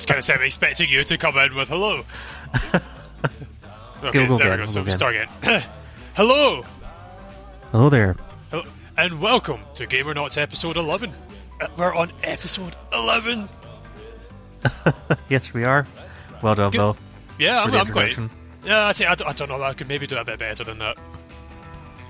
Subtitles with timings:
[0.00, 2.04] was kind of semi expecting you to come in with hello.
[4.02, 4.72] Okay, Go- go there again, we go.
[4.72, 5.62] So we start again.
[6.14, 6.64] hello.
[7.70, 8.16] Hello there.
[8.50, 8.64] Hello,
[8.96, 11.12] and welcome to Gamernauts episode 11.
[11.60, 13.46] Uh, We're on episode 11.
[15.28, 15.86] Yes, we are.
[16.42, 16.70] Well done.
[16.70, 16.96] Bill.
[17.38, 18.16] Yeah, I'm, I'm quite.
[18.64, 19.62] Yeah, I, say, I, don't, I don't know.
[19.62, 20.96] I could maybe do a bit better than that.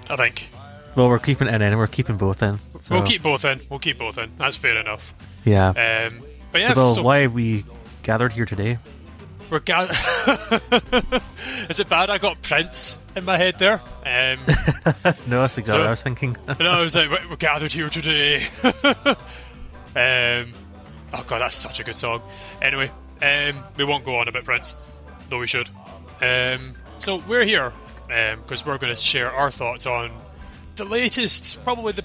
[0.09, 0.48] I think.
[0.95, 1.62] Well, we're keeping it in.
[1.62, 2.60] And we're keeping both in.
[2.82, 3.60] So, We'll keep both in.
[3.68, 4.30] We'll keep both in.
[4.37, 5.12] That's fair enough.
[5.45, 5.70] Yeah.
[5.70, 7.65] Um, but yeah, so, Bill, so why we
[8.02, 8.78] gathered here today?
[9.50, 9.96] we're gathered.
[11.68, 13.82] Is it bad I got Prince in my head there?
[14.06, 14.45] Um,
[15.26, 16.36] No, that's exactly So- what I was thinking.
[16.60, 18.45] no, I was like, "Right, we're gathered here today.
[19.96, 20.52] um,
[21.12, 22.23] oh god, that's such a good song.
[22.62, 22.90] Anyway,
[23.23, 24.76] um, we won't go on about Prince,
[25.29, 25.68] though we should.
[26.20, 27.73] Um, so we're here
[28.09, 30.10] because we're going to share our thoughts on
[30.76, 32.04] the latest, probably the,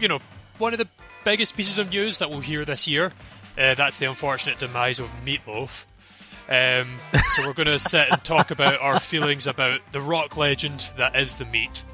[0.00, 0.20] you know,
[0.58, 0.88] one of the
[1.24, 3.12] biggest pieces of news that we'll hear this year.
[3.58, 5.86] Uh, that's the unfortunate demise of Meat Loaf.
[6.48, 6.98] Um,
[7.34, 11.16] so we're going to sit and talk about our feelings about the rock legend that
[11.16, 11.84] is the meat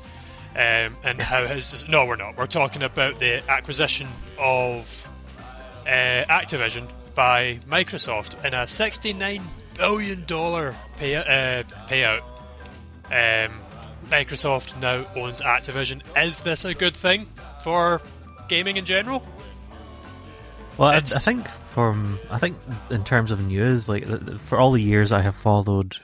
[0.55, 2.37] um, and how his no we're not.
[2.37, 5.09] We're talking about the acquisition of
[5.87, 9.43] uh, Activision by Microsoft in a 69
[9.75, 12.23] billion dollar pay, uh, payout.
[13.07, 13.59] Um,
[14.11, 16.03] Microsoft now owns Activision.
[16.17, 17.27] Is this a good thing
[17.63, 18.03] for
[18.49, 19.25] gaming in general
[20.79, 22.57] Well, I, I think from I think
[22.91, 25.97] in terms of news, like th- th- for all the years I have followed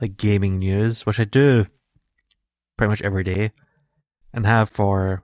[0.00, 1.66] like gaming news, which I do
[2.76, 3.52] pretty much every day,
[4.32, 5.22] and have for.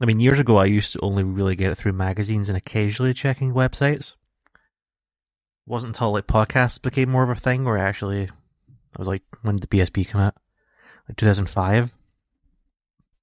[0.00, 3.14] I mean, years ago I used to only really get it through magazines and occasionally
[3.14, 4.16] checking websites.
[4.54, 9.06] It wasn't until like podcasts became more of a thing where I actually, I was
[9.06, 10.34] like, when did the PSP come out?
[11.08, 11.92] Like 2005.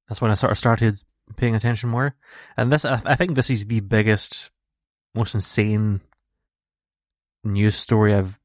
[0.07, 1.01] That's when I sort of started
[1.39, 2.15] paying attention more.
[2.57, 4.51] And this, I think this is the biggest,
[5.15, 6.01] most insane
[7.43, 8.39] news story I've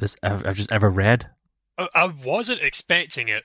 [0.00, 1.30] this I've, I've just ever read.
[1.76, 3.44] I, I wasn't expecting it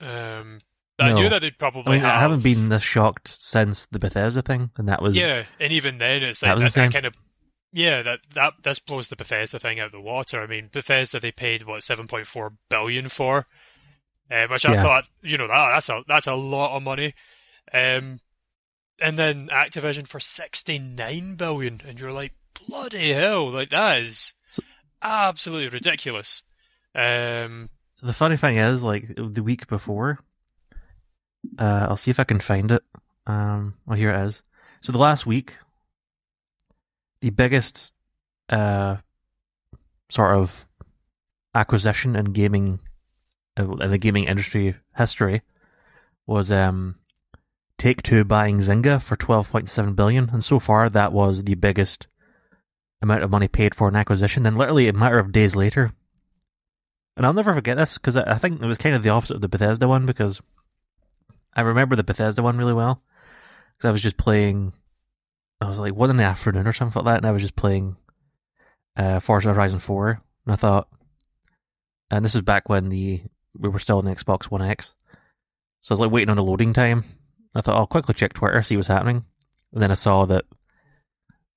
[0.00, 0.60] um,
[0.98, 1.22] I No.
[1.22, 4.42] knew that they'd probably I mean, have, I haven't been this shocked since the Bethesda
[4.42, 6.92] thing, and that was Yeah, and even then, it's That like was that, insane.
[6.92, 7.14] kind of
[7.72, 10.42] yeah that that this blows the Bethesda thing out of the water.
[10.42, 13.46] I mean, Bethesda they paid what seven point four billion for,
[14.30, 14.82] uh, which I Yeah.
[14.82, 17.14] thought you know that that's a that's a lot of money,
[17.72, 18.20] um,
[19.00, 22.32] and then Activision for sixty nine billion, and you're like
[22.66, 24.62] bloody hell, like that is So-
[25.02, 26.42] absolutely ridiculous.
[26.94, 30.18] Um, So the funny thing is, like the week before,
[31.58, 32.82] uh, I'll see if I can find it.
[33.26, 34.42] Um, well, here it is.
[34.80, 35.56] So the last week,
[37.20, 37.92] the biggest,
[38.48, 38.96] uh,
[40.10, 40.66] sort of
[41.54, 42.80] acquisition in gaming,
[43.58, 45.42] uh, in the gaming industry history,
[46.26, 46.96] was um,
[47.80, 51.54] Take Two buying Zynga for twelve point seven billion, and so far that was the
[51.54, 52.08] biggest
[53.00, 54.42] amount of money paid for an acquisition.
[54.42, 55.90] Then, literally a matter of days later,
[57.16, 59.40] and I'll never forget this because I think it was kind of the opposite of
[59.40, 60.42] the Bethesda one because
[61.54, 63.02] I remember the Bethesda one really well
[63.78, 64.74] because I was just playing.
[65.62, 67.56] I was like one in the afternoon or something like that, and I was just
[67.56, 67.96] playing
[68.98, 70.86] uh, Forza Horizon Four, and I thought,
[72.10, 73.22] and this is back when the
[73.58, 74.94] we were still on the Xbox One X,
[75.80, 77.04] so I was like waiting on the loading time.
[77.54, 79.24] I thought oh, I'll quickly check Twitter, see what's happening,
[79.72, 80.44] and then I saw that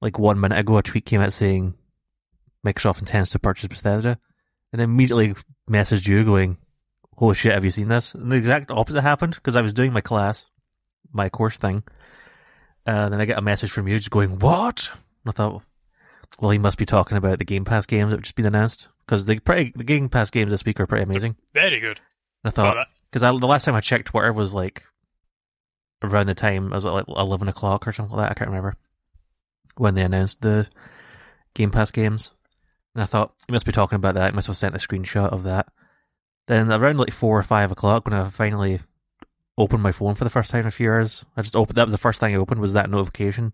[0.01, 1.75] like one minute ago a tweet came out saying
[2.65, 4.17] Microsoft intends to purchase Bethesda
[4.71, 5.33] and immediately
[5.69, 6.57] messaged you going,
[7.17, 9.93] "Holy shit, have you seen this?" And the exact opposite happened because I was doing
[9.93, 10.49] my class,
[11.11, 11.83] my course thing,
[12.85, 14.89] and then I get a message from you just going, "What?"
[15.23, 15.63] And I thought,
[16.39, 18.89] well, he must be talking about the Game Pass games that have just been announced
[19.05, 21.35] because the pretty, the Game Pass games this week are pretty amazing.
[21.53, 22.01] very good.
[22.43, 24.83] I thought because the last time I checked Twitter was like
[26.03, 28.31] around the time was like eleven o'clock or something like that.
[28.31, 28.75] I can't remember
[29.75, 30.67] when they announced the
[31.53, 32.31] Game Pass games,
[32.93, 34.31] and I thought he must be talking about that.
[34.31, 35.67] He must have sent a screenshot of that.
[36.47, 38.79] Then around like four or five o'clock, when I finally
[39.57, 41.77] opened my phone for the first time in a few years, I just opened.
[41.77, 43.53] That was the first thing I opened was that notification,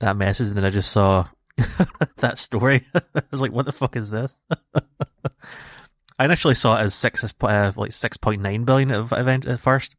[0.00, 1.26] that message, and then I just saw
[2.18, 2.82] that story.
[2.94, 4.42] I was like, "What the fuck is this?"
[6.18, 9.58] I initially saw it as six, uh, like six point nine billion at event at
[9.58, 9.96] first.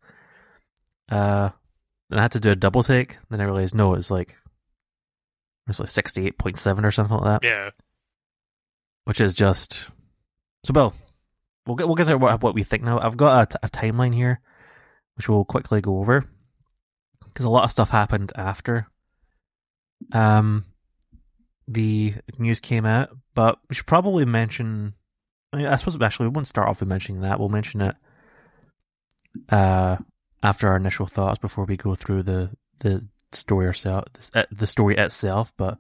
[1.10, 1.50] Uh,
[2.10, 3.18] then I had to do a double take.
[3.30, 4.36] Then I realized no, it's like
[5.68, 7.70] it's like sixty eight point seven or something like that, Yeah,
[9.06, 9.90] which is just
[10.64, 10.74] so.
[10.74, 10.94] Bill,
[11.66, 13.00] we'll get we'll get to what, what we think now.
[13.00, 14.40] I've got a, t- a timeline here,
[15.18, 16.26] which we'll quickly go over
[17.26, 18.88] because a lot of stuff happened after.
[20.12, 20.66] Um,
[21.68, 24.94] the news came out, but we should probably mention.
[25.52, 27.40] I mean, I suppose actually we won't start off with mentioning that.
[27.40, 27.96] We'll mention it
[29.50, 29.98] uh
[30.44, 35.54] after our initial thoughts before we go through the the story ourselves, the story itself.
[35.58, 35.78] But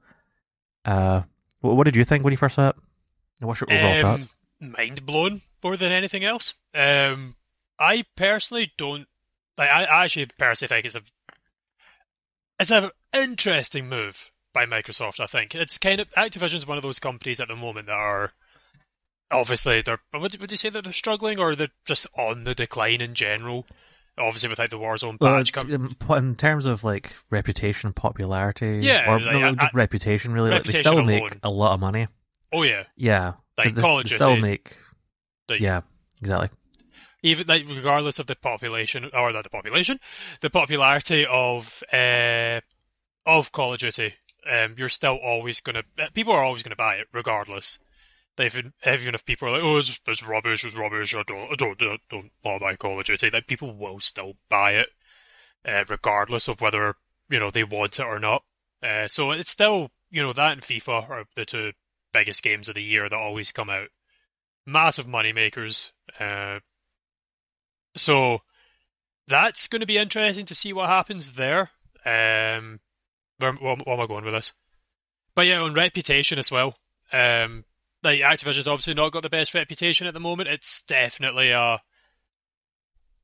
[0.85, 1.23] uh,
[1.61, 2.75] what, what did you think when you first saw it?
[3.41, 4.27] What's your overall Um, thoughts?
[4.59, 6.53] mind blown more than anything else.
[6.73, 7.35] Um,
[7.79, 9.07] I personally don't
[9.57, 9.69] like.
[9.69, 11.01] I, I actually personally think it's a
[12.59, 15.19] it's an interesting move by Microsoft.
[15.19, 18.31] I think it's kind of Activision's one of those companies at the moment that are
[19.31, 23.01] obviously they're would would you say that they're struggling or they're just on the decline
[23.01, 23.65] in general.
[24.17, 29.19] Obviously, without the Warzone Well, patch, com- in terms of like reputation, popularity, Yeah, or
[29.19, 30.51] like, no, just I- reputation, really.
[30.51, 32.07] Like, they reputation still make a lot of money.
[32.53, 34.77] oh yeah, yeah, Like they, Call they still make.
[35.49, 35.81] Like- yeah,
[36.21, 36.49] exactly.
[37.23, 39.99] even like regardless of the population or not the population,
[40.41, 42.61] the popularity of uh,
[43.25, 44.13] of Call of Duty,
[44.49, 45.83] um, you're still always gonna
[46.13, 47.79] people are always gonna buy it regardless.
[48.39, 51.55] Even even if people are like, oh, it's, it's rubbish, it's rubbish, I don't, I
[51.55, 53.29] don't, don't, don't buy Call of Duty.
[53.29, 54.89] Like people will still buy it,
[55.65, 56.95] uh, regardless of whether
[57.29, 58.43] you know they want it or not.
[58.83, 61.71] Uh, so it's still you know that and FIFA are the two
[62.11, 63.87] biggest games of the year that always come out.
[64.65, 65.93] Massive money makers.
[66.19, 66.59] Uh,
[67.95, 68.41] so
[69.27, 71.71] that's going to be interesting to see what happens there.
[72.05, 72.79] Um,
[73.39, 74.53] where, where, where am I going with this?
[75.35, 76.77] But yeah, on reputation as well.
[77.11, 77.65] Um,
[78.05, 80.47] like Activision's obviously not got the best reputation at the moment.
[80.47, 81.81] It's definitely a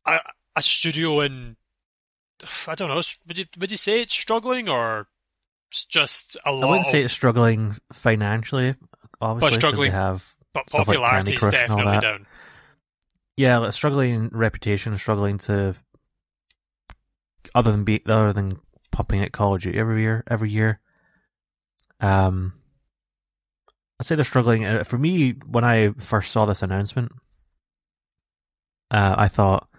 [0.06, 0.20] a,
[0.56, 1.56] a studio in
[2.68, 3.02] I don't know.
[3.28, 5.08] Would you would you say it's struggling or
[5.70, 6.64] it's just a lot?
[6.64, 8.76] I wouldn't of, say it's struggling financially,
[9.22, 12.28] obviously, 'cause struggling- they have but like popularity Candy is Crush and all definitely down.
[13.38, 15.76] yeah, like, struggling reputation, struggling to
[17.56, 18.60] other than be other than
[18.92, 20.80] pumping at Call of Duty every year, every year.
[22.02, 22.54] Um,
[24.02, 24.66] I'd say they're struggling.
[24.66, 27.12] Uh, For me, when I first saw this announcement,
[28.90, 29.70] uh, I thought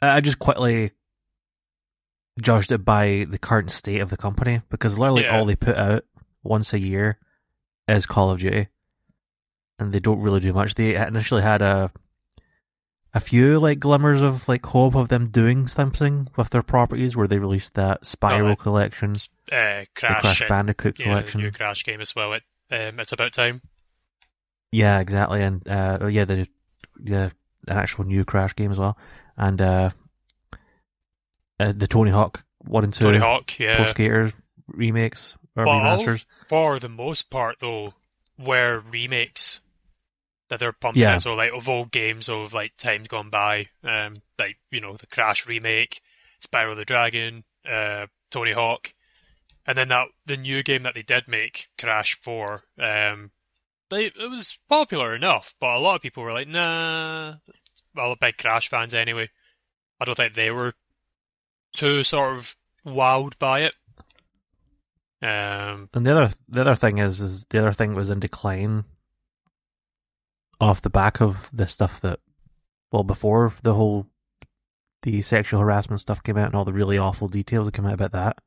[0.00, 0.92] I just quickly
[2.40, 5.38] judged it by the current state of the company because literally Yeah.
[5.38, 6.04] all they put out
[6.42, 7.18] once a year
[7.86, 8.68] is Call of Duty,
[9.78, 10.76] and they don't really do much.
[10.76, 11.92] They initially had a
[13.12, 17.26] a few like glimmers of like hope of them doing something with their properties, where
[17.26, 19.16] they released that Spyro collection, Uh,
[19.50, 21.40] the Crash, Crash Bandicoot yeah, the collection.
[21.40, 22.34] new Crash game as well.
[22.34, 23.62] It, um, it's about time.
[24.72, 26.46] Yeah, exactly, and uh, yeah, the
[26.96, 27.32] the
[27.68, 28.96] an actual new Crash game as well,
[29.36, 29.90] and uh,
[31.58, 33.76] uh the Tony Hawk one and two Tony Hawk, yeah.
[33.76, 34.34] Pro Skaters
[34.68, 36.24] remakes or But remasters.
[36.46, 37.94] for the most part, though,
[38.38, 39.60] were remakes
[40.50, 41.14] that they're pumping Yeah.
[41.14, 41.22] out.
[41.22, 45.06] So, like, of old games of, like, times gone by, um, like, you know, the
[45.06, 46.02] Crash remake,
[46.46, 48.92] Spyro the Dragon, uh, Tony Hawk,
[49.66, 53.30] and then that the new game that they did make, Crash 4, um,
[53.88, 57.36] they, it was popular enough, but a lot of people were like, nah,
[57.94, 59.30] well, big Crash fans anyway.
[60.00, 60.74] I don't think they were
[61.72, 63.74] too sort of wowed by it.
[65.22, 68.84] Um, And the other the other thing is is the other thing was in decline
[70.60, 72.18] off the back of the stuff that
[72.92, 74.06] well before the whole
[75.02, 77.94] the sexual harassment stuff came out and all the really awful details that came out
[77.94, 78.38] about that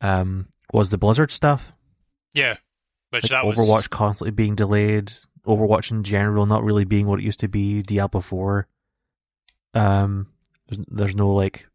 [0.00, 1.74] um was the Blizzard stuff
[2.34, 2.56] yeah,
[3.10, 5.12] which like that Overwatch was constantly being delayed
[5.46, 8.66] Overwatch in general not really being what it used to be Diablo 4
[9.74, 10.26] um
[10.68, 11.66] there's, there's no like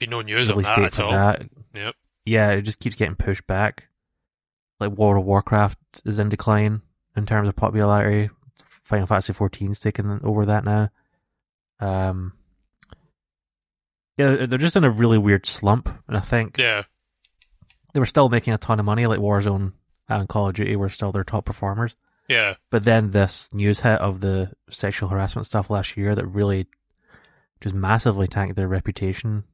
[0.00, 1.10] be no news on that at all.
[1.10, 1.42] that
[1.74, 1.94] Yep.
[2.24, 3.88] yeah, it just keeps getting pushed back.
[4.80, 6.80] Like World of Warcraft is in decline
[7.14, 8.30] in terms of popularity.
[8.90, 10.88] Final Fantasy 14 is taking over that now.
[11.78, 12.32] Um,
[14.18, 16.82] yeah, they're just in a really weird slump, and I think Yeah,
[17.94, 19.06] they were still making a ton of money.
[19.06, 19.72] Like Warzone
[20.08, 21.96] and Call of Duty were still their top performers,
[22.28, 26.66] yeah, but then this news hit of the sexual harassment stuff last year that really
[27.60, 29.44] just massively tanked their reputation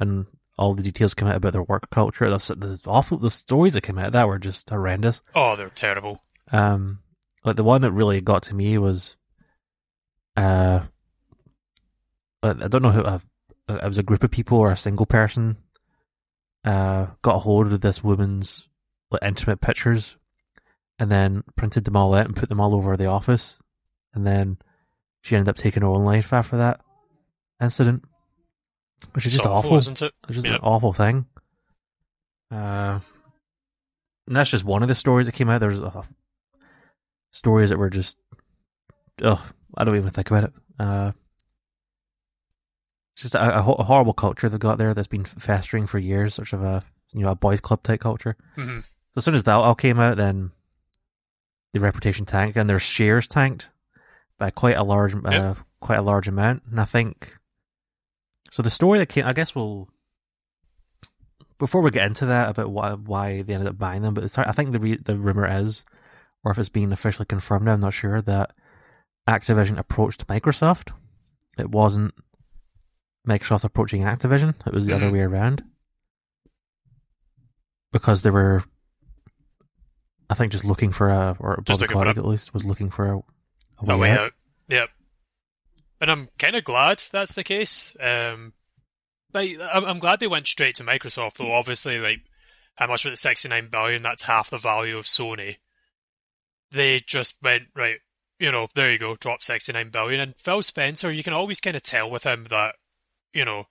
[0.00, 0.26] and
[0.58, 2.28] all the details came out about their work culture.
[2.28, 3.18] That's the awful.
[3.18, 5.22] The stories that came out of that were just horrendous.
[5.34, 6.20] Oh, they're terrible.
[6.52, 6.98] Um,
[7.44, 9.16] like the one that really got to me was,
[10.36, 10.80] uh,
[12.42, 13.04] I don't know who.
[13.04, 13.20] I
[13.68, 15.56] uh, it was a group of people or a single person.
[16.64, 18.68] Uh, got a hold of this woman's
[19.10, 20.16] like intimate pictures,
[20.98, 23.58] and then printed them all out and put them all over the office,
[24.14, 24.58] and then
[25.22, 26.80] she ended up taking her own life after that
[27.62, 28.04] incident,
[29.12, 29.76] which is just It's awful.
[29.76, 30.12] isn't it?
[30.28, 30.56] It's just Yep.
[30.56, 31.26] an awful thing.
[32.50, 33.00] Uh,
[34.26, 35.60] and that's just one of the stories that came out.
[35.60, 36.02] There's uh,
[37.30, 38.16] stories that were just,
[39.22, 39.44] oh,
[39.76, 40.52] I don't even think about it.
[40.78, 41.12] Uh,
[43.12, 46.34] it's just a, a a horrible culture they've got there that's been festering for years,
[46.34, 46.82] sort of a
[47.12, 48.36] you know a boys' club type culture.
[48.56, 48.82] Mhm.
[48.82, 50.52] So as soon as that all came out, then
[51.74, 53.70] the reputation tanked and their shares tanked
[54.38, 56.62] by quite a large, uh, quite a large amount.
[56.70, 57.36] And I think
[58.50, 59.88] So the story that came, I guess we'll
[61.58, 64.14] before we get into that about why why they ended up buying them.
[64.14, 65.84] But it's, I think the re, the rumor is,
[66.44, 68.52] or if it's been officially confirmed, now, I'm not sure that
[69.28, 70.92] Activision approached Microsoft.
[71.58, 72.14] It wasn't
[73.28, 74.54] Microsoft approaching Activision.
[74.66, 75.12] It was the other Mhm.
[75.12, 75.62] way around
[77.92, 78.62] because they were,
[80.28, 83.06] I think, just looking for a or Just Bobby Kotick at least was looking for
[83.12, 83.16] a,
[83.78, 84.18] a way, a way out.
[84.20, 84.32] out.
[84.68, 84.88] Yep.
[86.00, 87.94] And I'm kind of glad that's the case.
[88.00, 88.54] Um,
[89.34, 91.52] like, I'm, I'm glad they went straight to Microsoft, though.
[91.52, 92.20] Obviously, like,
[92.76, 93.16] how much was it?
[93.18, 94.02] 69 billion.
[94.02, 95.56] That's half the value of Sony.
[96.70, 97.98] They just went right.
[98.38, 99.16] You know, there you go.
[99.16, 100.20] Drop 69 billion.
[100.20, 102.76] And Phil Spencer, you can always kind of tell with him that,
[103.34, 103.64] you know,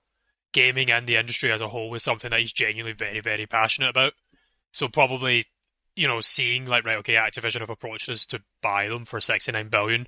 [0.51, 3.89] gaming and the industry as a whole is something that he's genuinely very, very passionate
[3.89, 4.13] about.
[4.71, 5.45] So probably,
[5.95, 9.69] you know, seeing like, right, okay, Activision have approached us to buy them for 69
[9.69, 10.07] billion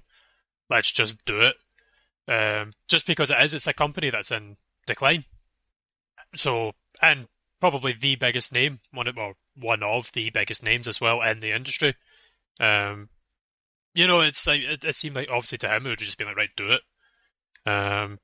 [0.72, 1.56] let's just do it.
[2.28, 4.56] Um, just because it is, it's a company that's in
[4.88, 5.26] decline.
[6.34, 6.72] So,
[7.02, 7.28] and
[7.60, 11.42] probably the biggest name, one of, well, one of the biggest names as well in
[11.42, 11.96] the industry.
[12.62, 13.10] Um,
[13.94, 16.18] you know, it's like it, it seemed like obviously to him it would have just
[16.18, 16.82] been like, right, do it.
[17.66, 18.20] Um,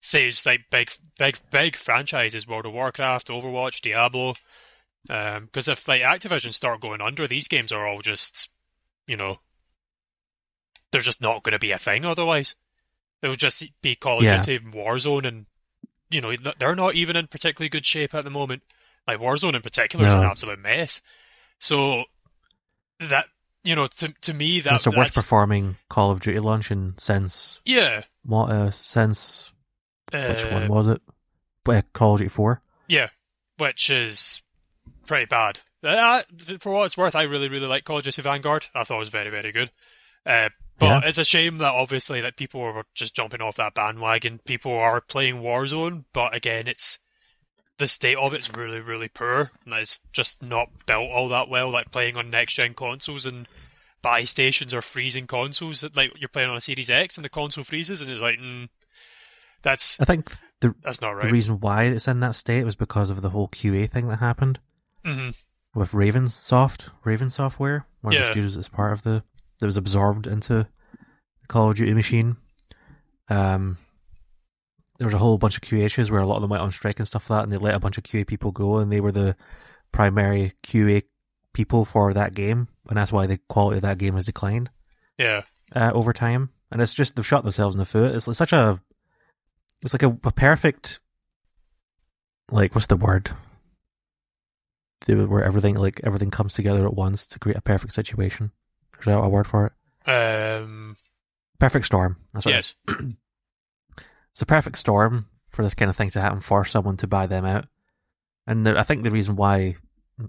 [0.00, 4.34] saves like big, big, big franchises: World of Warcraft, Overwatch, Diablo.
[5.06, 8.48] Because if like Activision start going under, these games are all just,
[9.06, 9.40] you know,
[10.92, 12.54] they're just not going to be a thing otherwise.
[13.20, 14.40] It would just be Call of Yeah.
[14.40, 15.46] Duty Warzone, and
[16.10, 18.62] you know they're not even in particularly good shape at the moment.
[19.06, 21.00] Like Warzone in particular is an absolute mess.
[21.58, 22.04] So
[23.00, 23.26] that
[23.64, 26.94] you know, to to me that That's the worst performing Call of Duty launch in
[26.98, 28.02] since yeah.
[28.24, 28.50] what?
[28.50, 29.52] Uh, since
[30.12, 31.02] which uh, one was it?
[31.66, 32.60] Uh, Call of Duty Four.
[32.88, 33.08] Yeah,
[33.58, 34.42] which is
[35.06, 35.60] pretty bad.
[35.82, 36.22] Uh,
[36.60, 38.66] for what it's worth, I really, really like Call of Duty Vanguard.
[38.74, 39.70] I thought it was very, very good.
[40.24, 41.00] Uh, but Yeah.
[41.04, 44.40] it's a shame that obviously that people are just jumping off that bandwagon.
[44.44, 46.98] People are playing Warzone, but again, it's
[47.78, 51.70] the state of it's really, really poor, and it's just not built all that well.
[51.70, 53.48] Like playing on next gen consoles and
[54.04, 55.84] PlayStations are freezing consoles.
[55.94, 58.68] Like you're playing on a Series X and the console freezes, and it's like, mm,
[59.62, 61.26] that's I think the that's not right.
[61.26, 64.18] the reason why it's in that state was because of the whole QA thing that
[64.18, 64.58] happened
[65.04, 65.30] hmm
[65.74, 68.26] with Ravensoft, Raven Software, one of Yeah.
[68.26, 69.24] the studios that's part of the
[69.58, 70.66] that was absorbed into
[71.40, 72.36] the Call of Duty machine.
[73.30, 73.78] Um,
[75.02, 76.70] there was a whole bunch of QA issues where a lot of them went on
[76.70, 78.92] strike and stuff like that, and they let a bunch of QA people go, and
[78.92, 79.34] they were the
[79.90, 81.02] primary QA
[81.52, 84.70] people for that game, and that's why the quality of that game has declined
[85.18, 85.42] Yeah.
[85.74, 86.50] uh, over time.
[86.70, 88.14] And it's just they've shot themselves in the foot.
[88.14, 88.80] It's, it's such a,
[89.82, 91.00] it's like a, a perfect,
[92.50, 93.30] like what's the word?
[95.06, 98.52] The- Where everything like everything comes together at once to create a perfect situation.
[99.00, 100.10] Is that a word for it?
[100.10, 100.96] Um.
[101.58, 102.16] Perfect storm.
[102.32, 102.74] That's what it Yes.
[102.88, 103.14] is.
[104.32, 107.26] It's a perfect storm for this kind of thing to happen for someone to buy
[107.26, 107.66] them out.
[108.46, 109.76] And the, I think the reason why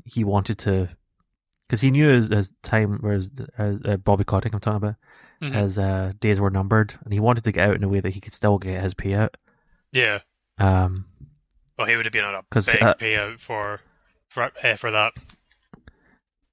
[0.06, 0.90] he wanted to,
[1.68, 4.96] because he knew his, his time, whereas uh, uh, Bobby Kotick I'm talking about,
[5.42, 5.52] Mhm.
[5.54, 8.12] his uh, days were numbered, and he wanted to get out in a way that
[8.14, 9.30] he could still get his payout.
[9.92, 10.20] Yeah.
[10.58, 11.06] Um,
[11.78, 13.82] Well, he would have been on a big uh, payout for
[14.30, 15.14] for uh, for that.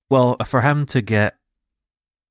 [0.09, 1.37] well, for him to get,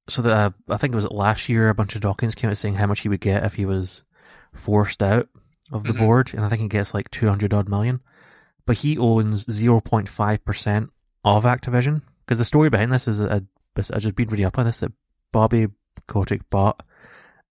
[0.09, 2.57] so that uh, I think it was last year, a bunch of documents came out
[2.57, 4.03] saying how much he would get if he was
[4.53, 5.29] forced out
[5.71, 5.99] of the Mhm.
[5.99, 8.01] board, and I think he gets like two hundred odd million.
[8.65, 10.91] But he owns zero point five percent
[11.23, 13.41] of Activision because the story behind this is I
[13.75, 14.91] just been reading up on this that
[15.31, 15.67] Bobby
[16.07, 16.85] Kotick bought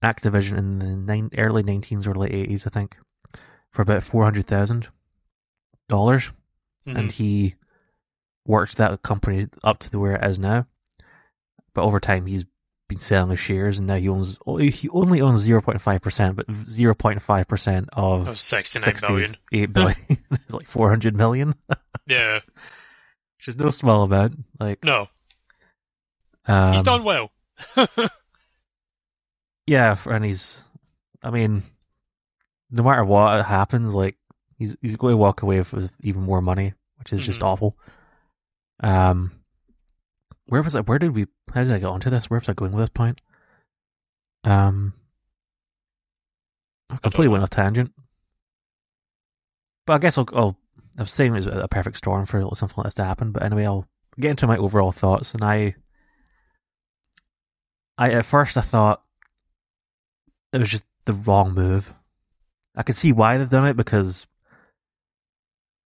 [0.02, 2.96] Activision in the nine, early nineteens or late eighties, I think,
[3.70, 4.88] for about four hundred thousand
[5.88, 6.32] dollars.
[6.86, 7.54] and he
[8.46, 10.66] worked that company up to the where it is now.
[11.74, 12.46] But over time, he's
[12.88, 14.38] been selling his shares, and now he owns
[14.72, 18.94] he only owns zero point five percent, but zero point five percent of Of 69
[19.06, 19.36] billion.
[19.52, 19.96] eight billion,
[20.30, 21.54] It's like four hundred million,
[22.06, 22.40] Yeah.
[23.36, 24.44] which is no small amount.
[24.58, 25.08] Like, No,
[26.46, 27.30] um, he's done well.
[29.66, 30.62] yeah, and he's,
[31.22, 31.62] I mean,
[32.70, 34.16] no matter what happens, like
[34.58, 37.46] he's he's going to walk away with even more money, which is just Mhm.
[37.46, 37.76] awful.
[38.80, 39.32] Um,
[40.48, 40.80] where was I?
[40.80, 41.26] Where did we?
[41.54, 42.28] How did I get onto this?
[42.28, 43.20] Where was I going with this point?
[44.44, 44.94] Um,
[46.90, 47.92] I completely went off tangent.
[49.86, 50.28] But I guess I'll.
[50.32, 50.58] I'll
[50.98, 53.30] I was saying it was a perfect storm for something like this to happen.
[53.30, 53.86] But anyway, I'll
[54.18, 55.32] get into my overall thoughts.
[55.32, 55.76] And I,
[57.96, 59.02] I at first I thought
[60.52, 61.94] it was just the wrong move.
[62.74, 64.26] I could see why they've done it because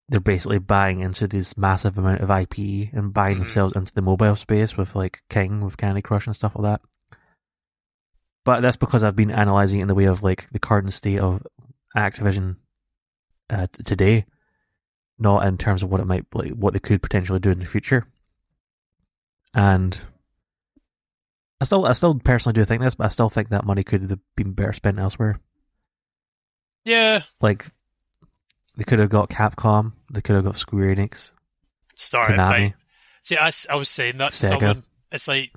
[0.09, 3.41] they're basically buying into this massive amount of IP and buying Mhm.
[3.41, 7.19] themselves into the mobile space with like King with Candy Crush and stuff like that.
[8.45, 11.19] But that's because I've been analyzing it in the way of like the current state
[11.21, 11.43] of
[11.97, 12.57] Activision
[13.49, 14.25] uh, t- today,
[15.19, 17.67] not in terms of what it might like what they could potentially do in the
[17.67, 18.07] future.
[19.55, 19.99] And
[21.61, 24.03] I still, I still personally do think this, but I still think that money could
[24.11, 25.39] have been better spent elsewhere.
[26.85, 27.67] Yeah, Like
[28.77, 31.33] they could have got Capcom, they could have got Square Enix,
[31.95, 32.37] started.
[32.37, 32.75] Konami.
[33.21, 34.85] See, I was saying that to someone.
[35.11, 35.53] It's like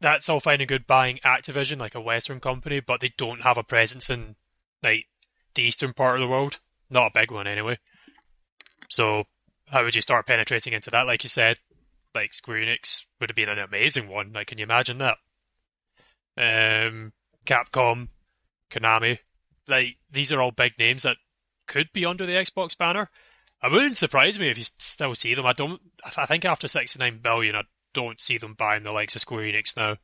[0.00, 3.58] that's all fine and good buying Activision, like a Western company, but they don't have
[3.58, 4.36] a presence in
[4.82, 5.06] like
[5.54, 6.60] the eastern part of the world.
[6.90, 7.78] Not a big one, anyway.
[8.88, 9.24] So,
[9.68, 11.06] how would you start penetrating into that?
[11.06, 11.58] Like you said,
[12.14, 14.32] like Square Enix would have been an amazing one.
[14.32, 15.18] Like, can you imagine that?
[16.38, 17.12] Um,
[17.46, 18.08] Capcom,
[18.70, 19.18] Konami,
[19.68, 21.16] like these are all big names that
[21.66, 23.10] could be under the Xbox banner.
[23.62, 25.46] It wouldn't surprise me if you still see them.
[25.46, 25.80] I don't.
[26.16, 27.62] I think after sixty nine billion, I
[27.94, 29.96] don't see them buying the likes of Square Enix now.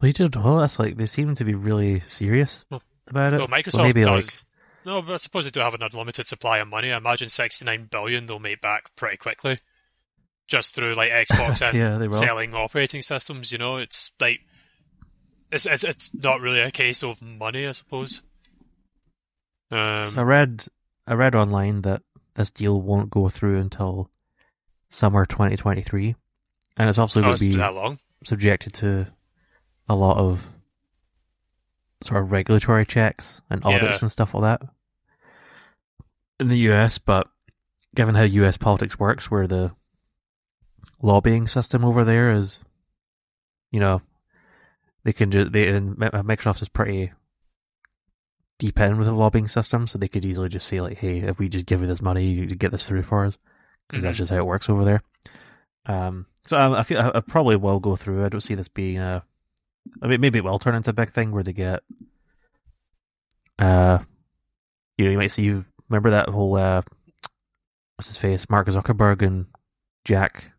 [0.00, 0.60] Well, you don't know.
[0.60, 3.38] That's like they seem to be really serious Well- about it.
[3.38, 4.46] Well, So Microsoft maybe does.
[4.86, 6.90] No, but I suppose they do have an unlimited supply of money.
[6.90, 9.60] I imagine sixty nine billion they'll make back pretty quickly,
[10.48, 13.52] just through like Xbox and yeah, selling operating systems.
[13.52, 14.40] You know, it's like
[15.52, 18.22] it's it's, it's not really a case of money, I suppose.
[19.70, 20.66] Um, So I read,
[21.06, 22.02] I read online that
[22.34, 24.10] this deal won't go through until
[24.88, 26.14] summer 2023,
[26.76, 27.56] and it's obviously oh, going to be
[28.24, 29.06] subjected to
[29.88, 30.52] a lot of
[32.02, 34.04] sort of regulatory checks and audits Yeah.
[34.06, 34.68] and stuff like that
[36.38, 36.98] in the US.
[36.98, 37.28] But
[37.94, 39.72] given how US politics works, where the
[41.02, 42.62] lobbying system over there is,
[43.70, 44.00] you know,
[45.04, 47.12] they can just they and Microsoft is pretty
[48.60, 51.40] deep in with the lobbying system, so they could easily just say like, "Hey, if
[51.40, 53.36] we just give you this money, you could get this through for us,"
[53.88, 54.18] because that's Mhm.
[54.18, 55.02] just how it works over there.
[55.86, 58.24] Um, so I, I feel I, I probably will go through.
[58.24, 59.24] I don't see this being a.
[60.02, 61.80] I mean, maybe it will turn into a big thing where they get.
[63.58, 63.98] Uh,
[64.96, 65.42] you know, you might see.
[65.42, 66.82] You remember that whole uh,
[67.96, 69.46] what's his face, Mark Zuckerberg and
[70.04, 70.52] Jack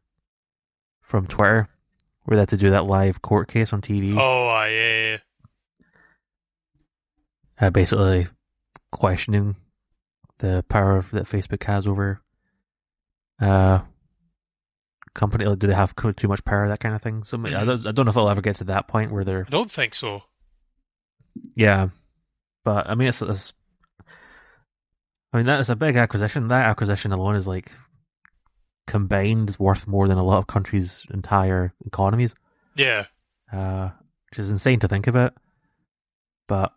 [1.01, 1.69] from Twitter,
[2.23, 4.15] where they had to do that live court case on TV.
[4.17, 5.00] Oh, yeah, yeah.
[7.59, 8.27] Uh, basically
[8.91, 9.55] questioning
[10.39, 12.21] the power that Facebook has over
[13.39, 13.79] uh
[15.13, 15.45] company.
[15.45, 16.67] Like, do they have too much power?
[16.67, 17.23] That kind of thing.
[17.23, 17.65] So I Mhm.
[17.65, 19.71] don't, I don't know if it'll ever get to that point where they're I don't
[19.71, 20.23] think so.
[21.55, 21.89] yeah.
[22.63, 23.53] But I mean, it's, it's
[25.33, 26.47] I mean that is a big acquisition.
[26.49, 27.71] That acquisition alone is like
[28.87, 32.35] combined is worth more than a lot of countries' entire economies.
[32.75, 33.05] Yeah,
[33.51, 33.89] uh,
[34.29, 35.33] which is insane to think about.
[36.47, 36.73] But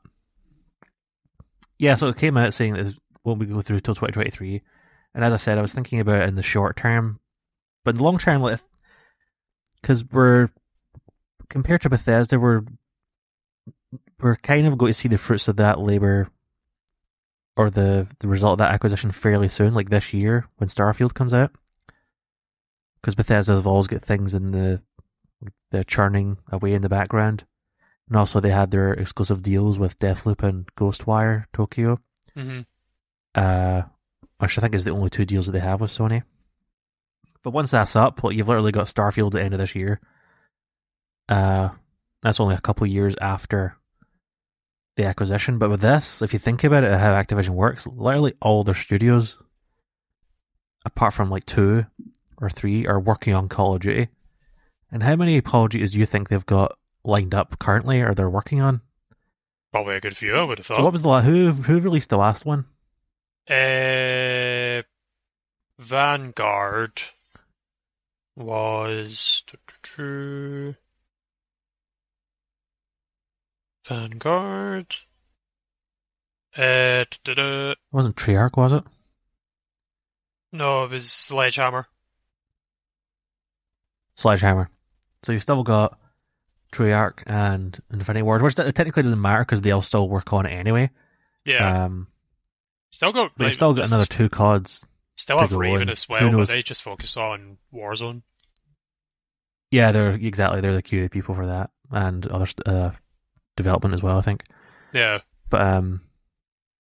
[1.84, 4.62] yeah, so it came out saying that won't be go through till 2023.
[5.14, 7.20] And as I said, I was thinking about it in the short term,
[7.84, 8.42] but the long term,
[9.80, 10.48] because we're
[11.48, 12.62] compared to Bethesda, we're
[14.18, 16.28] we're kind of going to see the fruits of that labor
[17.56, 21.34] or the the result of that acquisition fairly soon, like this year when Starfield comes
[21.34, 21.52] out.
[23.00, 24.82] Because Bethesda have always got things in the
[25.70, 27.44] the churning away in the background.
[28.08, 32.00] And also they had their exclusive deals with Deathloop and Ghostwire Tokyo,
[32.34, 32.60] hmm
[33.34, 33.82] uh,
[34.38, 36.22] which I think is the only two deals that they have with Sony.
[37.42, 40.00] But once that's up, well, you've literally got Starfield at the end of this year.
[41.28, 41.70] Uh,
[42.22, 43.76] that's only a couple years after
[44.96, 45.58] the acquisition.
[45.58, 49.38] But with this, if you think about it, how Activision works, literally all their studios,
[50.86, 51.84] apart from like two
[52.38, 54.08] or three, are working on Call of Duty.
[54.90, 58.12] And how many Call of Duties do you think they've got lined up currently or
[58.14, 58.80] they're working on?
[59.72, 60.34] probably a good few.
[60.36, 60.76] I would have thought.
[60.76, 62.64] So what was the la- who who released the last one?
[63.50, 64.82] Uh,
[65.80, 67.02] Vanguard
[68.36, 69.42] was
[73.86, 74.94] Vanguard.
[76.56, 77.04] Uh.
[77.26, 78.84] It wasn't Treyarch, was it?
[80.52, 81.88] no, it was Sledgehammer.
[84.16, 84.70] Sledgehammer.
[85.24, 85.98] So you've still got
[86.74, 90.50] Treyarch and Infinity Ward, which technically doesn't matter because they all still work on it
[90.50, 90.90] anyway.
[91.44, 92.08] Yeah, Um,
[92.90, 93.32] still got.
[93.36, 94.84] but like, still got another two CODs.
[95.16, 95.90] Still have Raven on.
[95.90, 98.22] as well, but they just focus on Warzone.
[99.70, 102.90] Yeah, they're exactly they're the QA people for that and other uh,
[103.56, 104.18] development as well.
[104.18, 104.44] I think.
[104.92, 105.18] Yeah,
[105.50, 106.00] But um,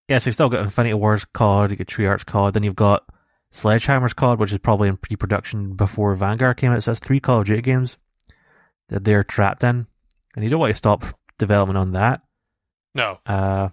[0.08, 3.04] yeah, so you've still got Infinity Ward's COD, you got Treyarch's COD, then you've got
[3.50, 6.82] Sledgehammer's COD, which is probably in pre-production before Vanguard came out.
[6.82, 7.98] So that's three Call of Duty games
[8.88, 9.86] that they're trapped in,
[10.34, 11.04] and you don't want to stop
[11.38, 12.22] development on that.
[12.94, 13.68] no, Uh,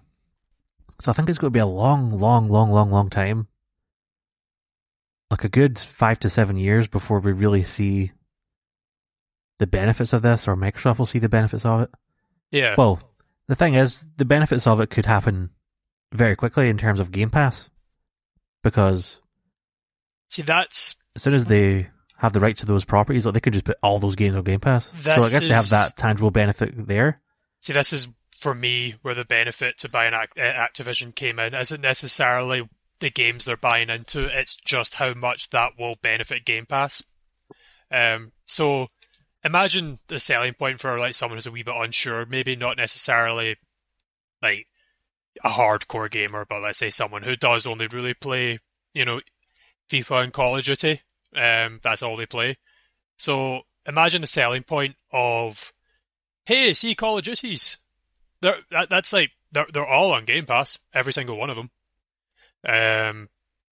[1.00, 3.48] so I think it's going to be a long, long, long, long, long time.
[5.32, 8.12] Like a good five to seven years before we really see
[9.60, 11.90] the benefits of this, or Microsoft will see the benefits of it.
[12.52, 13.02] yeah, Well,
[13.48, 15.50] the thing is, the benefits of it could happen
[16.14, 17.70] very quickly in terms of Game Pass
[18.64, 19.22] because
[20.28, 21.90] See, that's as soon as they
[22.22, 24.44] have the rights to those properties, like they could just put all those games on
[24.44, 24.94] Game Pass.
[25.02, 27.20] so I This guess they have that tangible benefit there.
[27.60, 28.08] see, this is
[28.40, 31.54] for me where the benefit to buying uh, Activision came in.
[31.54, 36.66] Isn't necessarily the games they're buying into; it's just how much that will benefit Game
[36.68, 37.04] Pass.
[37.92, 38.88] Um, so
[39.44, 43.58] imagine the selling point for like someone who's a wee bit unsure, maybe not necessarily
[44.42, 44.68] like
[45.44, 48.60] a hardcore gamer, but let's say someone who does only really play,
[48.94, 49.22] you know,
[49.90, 51.02] FIFA and Call of Duty.
[51.36, 52.58] Um, that's all they play.
[53.18, 55.74] So imagine the selling point of,
[56.46, 57.78] hey, see Call of Duties.
[58.42, 61.70] They're, that, that's like they're they're all on Game Pass, every single one of them.
[62.68, 63.30] Um,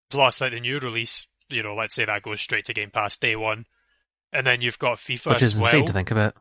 [0.09, 3.17] plus like the new release, you know, let's say that goes straight to Game Pass
[3.17, 3.65] day one,
[4.31, 6.35] and then you've got FIFA Which is well insane to think about.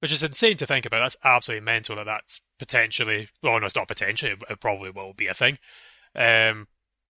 [0.00, 1.00] which is insane to think about.
[1.00, 5.28] That's absolutely mental that that's potentially, well, no, it's not potentially, it probably will be
[5.28, 5.58] a thing.
[6.14, 6.68] Um,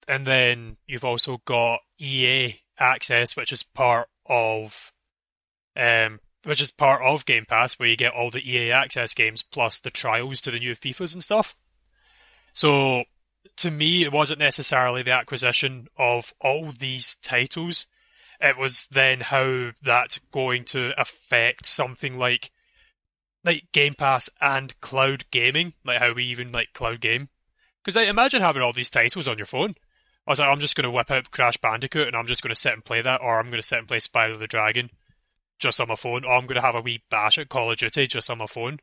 [0.08, 4.92] and then you've also got EA access, which is part of,
[5.76, 9.42] um, which is part of Game Pass, where you get all the EA access games
[9.42, 11.56] plus the trials to the new FIFAs and stuff.
[12.52, 13.04] So,
[13.56, 17.86] to me, it wasn't necessarily the acquisition of all these titles.
[18.40, 22.50] It was then how that's going to affect something like
[23.44, 27.28] like Game Pass and cloud gaming, like how we even like cloud game.
[27.82, 29.74] Because I imagine having all these titles on your phone.
[30.26, 32.54] I was like, I'm just going to whip out Crash Bandicoot and I'm just going
[32.54, 34.90] to sit and play that, or I'm going to sit and play Spyro the Dragon
[35.58, 37.78] just on my phone, or I'm going to have a wee bash at Call of
[37.78, 38.80] Duty just on my phone.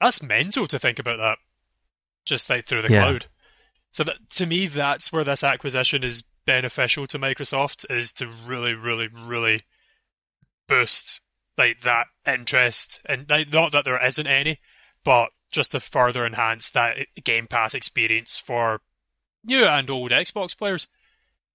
[0.00, 1.38] That's mental to think about that,
[2.24, 3.04] just like through the Yeah.
[3.04, 3.26] cloud.
[3.92, 8.72] So that to me, that's where this acquisition is beneficial to Microsoft is to really,
[8.72, 9.60] really, really
[10.66, 11.20] boost
[11.58, 14.58] like that interest, and like, not that there isn't any,
[15.04, 18.80] but just to further enhance that Game Pass experience for
[19.44, 20.88] new and old Xbox players.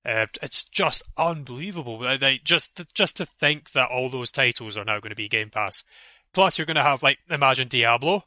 [0.05, 1.99] Uh, it's just unbelievable.
[1.99, 5.27] Like just to, just to think that all those titles are now going to be
[5.27, 5.83] Game Pass.
[6.33, 8.23] Plus, you're going to have like imagine Diablo.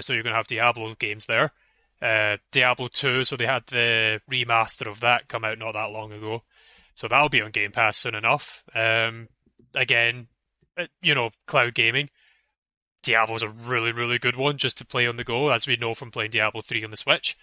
[0.00, 1.52] So you're going to have Diablo games there.
[2.00, 6.12] Uh, Diablo 2, so they had the remaster of that come out not that long
[6.12, 6.42] ago.
[6.94, 8.64] So that'll be on Game Pass soon enough.
[8.74, 9.28] Um,
[9.74, 10.26] again,
[10.76, 12.10] uh, you know, cloud gaming.
[13.02, 15.94] Diablo's a really, really good one just to play on the go, as we know
[15.94, 17.36] from playing Diablo 3 on the Switch.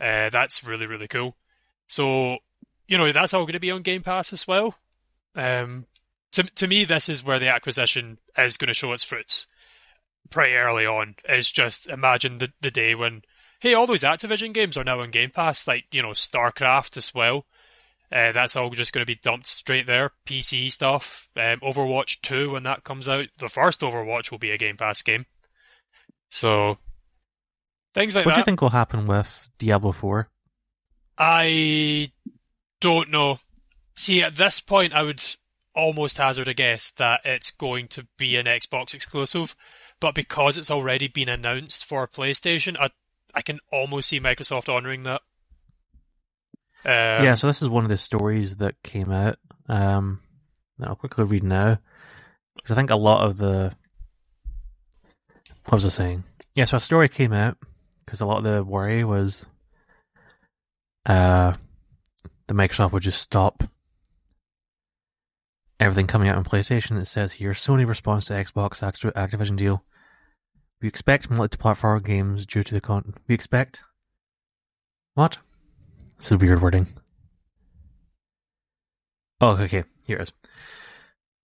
[0.00, 1.36] Uh, that's really, really cool.
[1.86, 2.38] So,
[2.86, 4.76] you know, that's all going to be on Game Pass as well.
[5.34, 5.86] Um,
[6.32, 9.46] to, to me, this is where the acquisition is going to show its fruits
[10.30, 11.16] pretty early on.
[11.28, 13.22] Is just imagine the, the day when,
[13.60, 17.14] hey, all those Activision games are now on Game Pass, like, you know, StarCraft as
[17.14, 17.46] well.
[18.10, 20.12] Uh, that's all just going to be dumped straight there.
[20.26, 21.28] PC stuff.
[21.36, 25.02] Um, Overwatch 2, when that comes out, the first Overwatch will be a Game Pass
[25.02, 25.26] game.
[26.30, 26.78] So,
[27.94, 30.28] things like What do you think will happen with Diablo 4?
[31.18, 32.12] I
[32.80, 33.40] don't know.
[33.94, 35.22] See, at this point, I would
[35.74, 39.56] almost hazard a guess that it's going to be an Xbox exclusive,
[40.00, 42.90] but because it's already been announced for PlayStation, I
[43.34, 45.22] I can almost see Microsoft honoring that.
[46.84, 49.36] Um, yeah, so this is one of the stories that came out.
[49.68, 50.20] Um,
[50.82, 51.78] I'll quickly read now.
[52.56, 53.74] Because I think a lot of the.
[55.64, 56.24] What was I saying?
[56.54, 57.58] Yeah, so a story came out
[58.08, 59.44] because a lot of the worry was
[61.04, 61.52] uh,
[62.46, 63.64] the Microsoft would just stop
[65.78, 66.98] everything coming out on PlayStation.
[66.98, 68.80] It says here Sony responds to Xbox
[69.12, 69.84] Activision deal.
[70.80, 73.12] We expect multi-platform games due to the con.
[73.26, 73.82] We expect
[75.12, 75.36] what?
[76.16, 76.86] This is weird wording.
[79.42, 80.32] Oh, okay, here it is.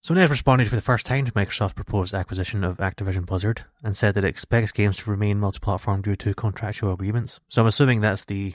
[0.05, 3.95] Sony has responded for the first time to Microsoft's proposed acquisition of Activision Blizzard and
[3.95, 7.39] said that it expects games to remain multi-platform due to contractual agreements.
[7.47, 8.53] So I'm assuming that's the,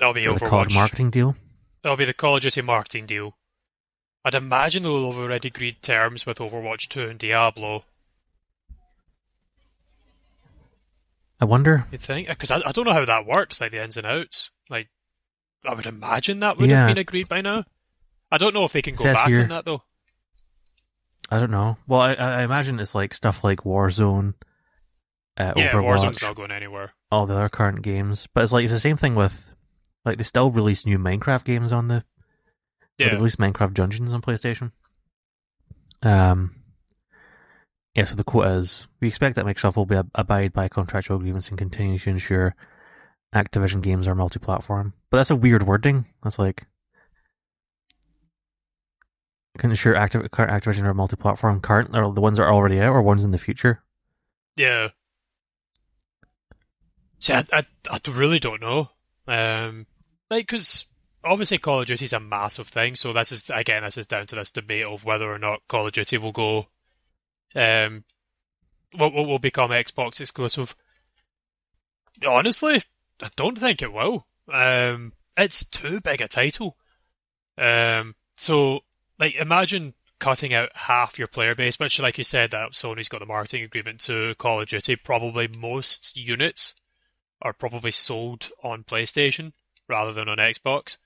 [0.00, 1.36] that'll be the COD marketing deal.
[1.82, 3.36] That'll be the Call of Duty marketing deal.
[4.24, 7.84] I'd imagine they'll have already agreed terms with Overwatch 2 and Diablo.
[11.40, 11.84] I wonder.
[11.92, 12.26] You think?
[12.26, 14.50] Because I, I don't know how that works, like the ins and outs.
[14.68, 14.88] Like,
[15.64, 16.86] I would imagine that would Yeah.
[16.86, 17.66] have been agreed by now.
[18.32, 19.82] I don't know if they can It go back here- on that though.
[21.34, 21.76] I don't know.
[21.88, 24.34] Well, I, I imagine it's like stuff like Warzone,
[25.36, 26.92] uh, Yeah, Warzone's not going anywhere.
[27.10, 28.28] all the other current games.
[28.32, 29.50] But it's like it's the same thing with
[30.04, 32.04] like they still release new Minecraft games on the
[32.98, 34.70] Yeah, They release Minecraft Dungeons on PlayStation.
[36.02, 36.54] Um,
[37.94, 41.16] yeah, so the quote is, we expect that Microsoft will be ab- abide by contractual
[41.16, 42.54] agreements and continue to ensure
[43.34, 44.92] Activision games are multi-platform.
[45.10, 46.04] But that's a weird wording.
[46.22, 46.66] That's like,
[49.58, 52.92] can ensure Activ- current Activision are multi-platform current, or the ones that are already out,
[52.92, 53.82] or ones in the future.
[54.56, 54.88] yeah.
[57.20, 58.90] See, I, I, I really don't know.
[59.26, 59.86] Um,
[60.30, 60.84] like because
[61.24, 64.26] obviously Call of Duty is a massive thing, so this is again this is down
[64.26, 66.66] to this debate of whether or not Call of Duty will go,
[67.54, 68.04] um,
[68.98, 70.76] will, will become Xbox exclusive.
[72.26, 72.82] Honestly,
[73.22, 74.26] I don't think it will.
[74.52, 76.76] Um, it's too big a title.
[77.56, 78.80] Um, so
[79.18, 83.20] like imagine cutting out half your player base, which, like you said, that Sony's got
[83.20, 84.96] the marketing agreement to Call of Duty.
[84.96, 86.74] Probably most units
[87.42, 89.52] are probably sold on PlayStation
[89.88, 90.96] rather than on Xbox,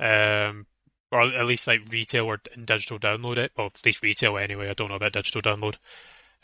[0.00, 0.66] um,
[1.12, 3.52] or at least like retail or digital download it.
[3.56, 4.70] Well, at least retail anyway.
[4.70, 5.76] I don't know about digital download.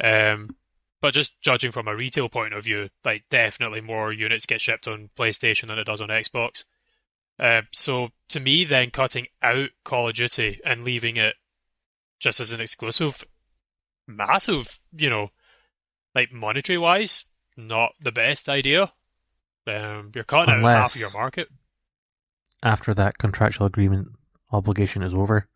[0.03, 0.57] Um,
[1.01, 4.89] but just judging from a retail point of view, like definitely more units get shipped
[4.89, 6.65] on PlayStation than it does on Xbox.
[7.39, 11.35] Uh, so to me, then cutting out Call of Duty and leaving it
[12.21, 13.25] just as an exclusive,
[14.07, 15.29] massive, you know,
[16.15, 17.25] like monetary wise,
[17.57, 18.93] not the best idea.
[19.67, 21.49] Um, you're cutting out half of your market.
[22.63, 24.09] After that contractual agreement
[24.53, 25.49] obligation is over,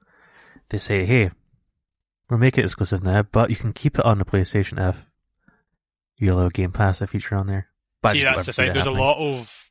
[0.71, 1.31] they say, "Hey,
[2.29, 5.07] we'll make it exclusive now, but you can keep it on the PlayStation if
[6.17, 7.69] you allow Game Pass a feature on there."
[8.03, 8.67] But See, that's the thing.
[8.67, 9.68] that There's a lot of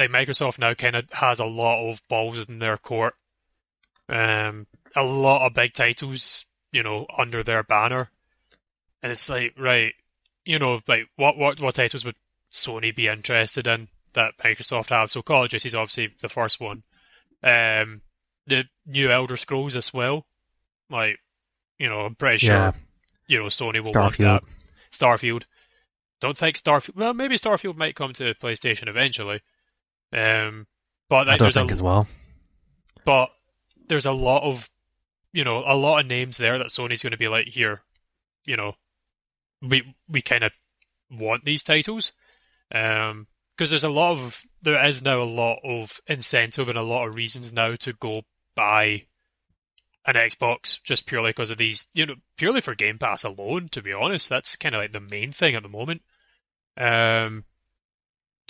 [0.00, 3.14] like Microsoft now kind of has a lot of balls in their court.
[4.08, 8.10] Um, a lot of big titles, you know, under their banner,
[9.02, 9.92] and it's like, right,
[10.44, 12.16] you know, like what what what titles would
[12.52, 15.10] Sony be interested in that Microsoft have?
[15.10, 16.82] So Call of Duty is obviously the first one.
[17.42, 18.00] Um,
[18.46, 20.26] the new Elder Scrolls as well.
[20.88, 21.18] Like,
[21.78, 22.72] you know, I'm pretty sure Yeah,
[23.28, 24.18] you know Sony will want Starfield.
[24.18, 24.42] that.
[24.90, 25.44] Starfield.
[26.20, 26.96] Don't think Starfield.
[26.96, 29.40] Well, maybe Starfield might come to PlayStation eventually.
[30.12, 30.66] Um,
[31.08, 32.06] but I don't think a as well.
[33.04, 33.30] but
[33.88, 34.68] there's a lot of
[35.32, 37.82] you know a lot of names there that Sony's going to be like here,
[38.44, 38.74] you know,
[39.62, 40.52] we we kind of
[41.10, 42.12] want these titles,
[42.74, 46.82] um, because there's a lot of there is now a lot of incentive and a
[46.82, 48.22] lot of reasons now to go
[48.54, 49.06] buy
[50.06, 53.68] an Xbox just purely because of these, you know, purely for Game Pass alone.
[53.72, 56.02] To be honest, that's kind of like the main thing at the moment.
[56.76, 57.44] Um,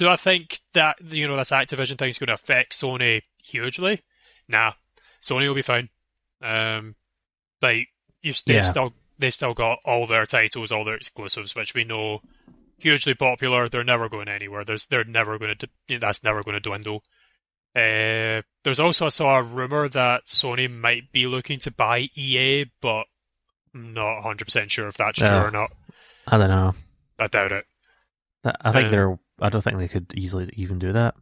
[0.00, 4.00] do I think that you know this Activision thing is going to affect Sony hugely?
[4.48, 4.72] Nah,
[5.20, 5.90] Sony will be fine.
[6.40, 6.94] Um,
[7.60, 7.88] like
[8.22, 8.62] you've they've Yeah.
[8.62, 12.22] still they've still got all their titles, all their exclusives, which we know
[12.78, 13.68] hugely popular.
[13.68, 14.64] They're never going anywhere.
[14.64, 17.04] There's they're never going to that's never going to dwindle.
[17.76, 22.64] Uh, there's also I saw a rumor that Sony might be looking to buy EA,
[22.80, 23.04] but
[23.74, 25.44] I'm not 100 percent sure if that's true Yeah.
[25.46, 25.70] or not.
[26.26, 26.74] I don't know.
[27.18, 27.66] I doubt it.
[28.44, 29.18] I think Um, they're.
[29.40, 31.14] I don't think they could easily even do that.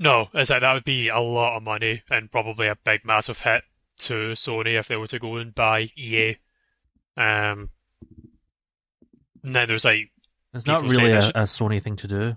[0.00, 3.40] No, it's like that would be a lot of money and probably a big massive
[3.42, 3.62] hit
[4.00, 6.36] to Sony if they were to go and buy EA.
[7.16, 7.70] Um,
[9.42, 10.10] and then there's like
[10.52, 12.36] It's not really a, should- a Sony thing to do.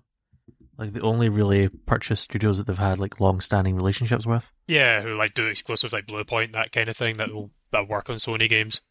[0.78, 4.52] Like they only really purchase studios that they've had like long-standing relationships with.
[4.68, 8.10] yeah, who like do exclusives like Bluepoint that kind of thing that will that work
[8.12, 8.84] on Sony games.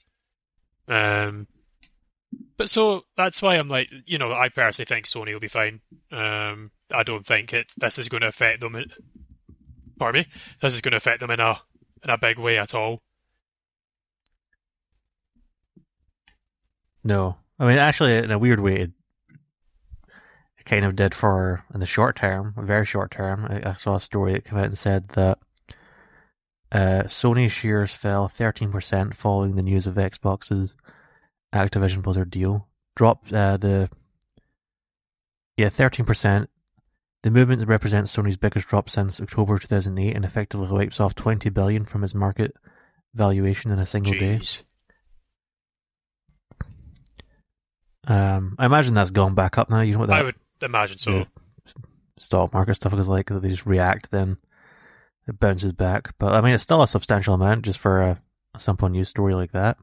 [0.89, 1.47] Um,
[2.57, 5.81] but so that's why I'm like, you know, I personally think Sony will be fine.
[6.11, 7.73] Um, I don't think it.
[7.77, 8.77] This is going to affect them.
[8.77, 8.91] In,
[9.99, 10.27] pardon me.
[10.61, 11.61] This is going to affect them in a
[12.05, 13.01] in a big way at all.
[17.03, 18.91] No, I mean actually, in a weird way, it,
[20.59, 23.47] it kind of did for in the short term, very short term.
[23.49, 25.39] I, I saw a story that came out and said that
[26.73, 30.75] uh, Sony shares fell thirteen percent following the news of Xbox's
[31.57, 32.69] Activision Blizzard deal.
[32.95, 33.91] Dropped uh, the
[35.57, 36.49] yeah thirteen percent.
[37.23, 41.85] The movement represents Sony's biggest drop since October 2008 and effectively wipes off 20 billion
[41.85, 42.55] from its market
[43.15, 44.39] valuation in a single day.
[48.07, 49.81] Um, I imagine that's gone back up now.
[49.81, 51.27] You know what that I would imagine so.
[52.19, 54.37] stock market stuff is like that they just react, then
[55.27, 56.17] it bounces back.
[56.19, 58.23] But I mean, it's still a substantial amount just for a,
[58.55, 59.79] a simple news story like that.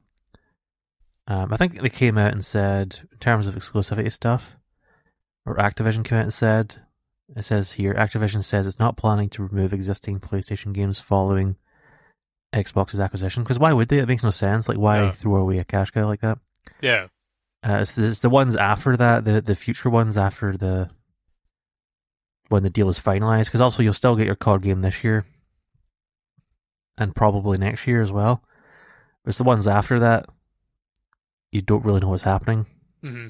[1.28, 4.58] Um, I think they came out and said, in terms of exclusivity stuff,
[5.46, 6.76] or Activision came out and said,
[7.36, 11.56] it says here, Activision says it's not planning to remove existing PlayStation games following
[12.54, 13.44] Xbox's acquisition.
[13.44, 14.00] Because why would they?
[14.00, 14.68] It makes no sense.
[14.68, 15.12] Like, why Yeah.
[15.14, 16.38] throw away a cash cow like that?
[16.82, 17.08] Yeah.
[17.66, 20.90] Uh, it's, the, it's the ones after that, the the future ones after the
[22.50, 23.46] when the deal is finalized.
[23.46, 25.24] Because also you'll still get your COD game this year,
[26.98, 28.44] and probably next year as well.
[29.26, 30.26] It's the ones after that
[31.54, 32.66] you don't really know what's happening.
[33.02, 33.28] hmm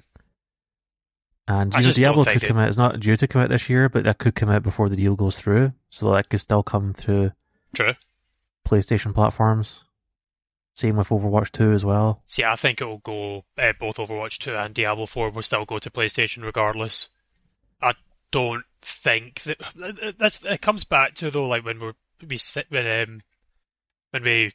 [1.48, 2.70] And I know, Diablo could come out.
[2.70, 4.96] It's not due to come out this year, but that could come out before the
[4.96, 5.74] deal goes through.
[5.90, 7.34] So that could still come to
[7.74, 7.94] True.
[8.68, 9.84] PlayStation platforms.
[10.76, 12.24] Same with Overwatch 2 as well.
[12.26, 13.46] See, I think it will go.
[13.58, 17.10] Uh, both Overwatch 2 and Diablo 4 will still go to PlayStation regardless.
[17.82, 17.94] I
[18.32, 21.92] don't think that that's it comes back to though like when we
[22.28, 23.22] we sit when um
[24.12, 24.52] when we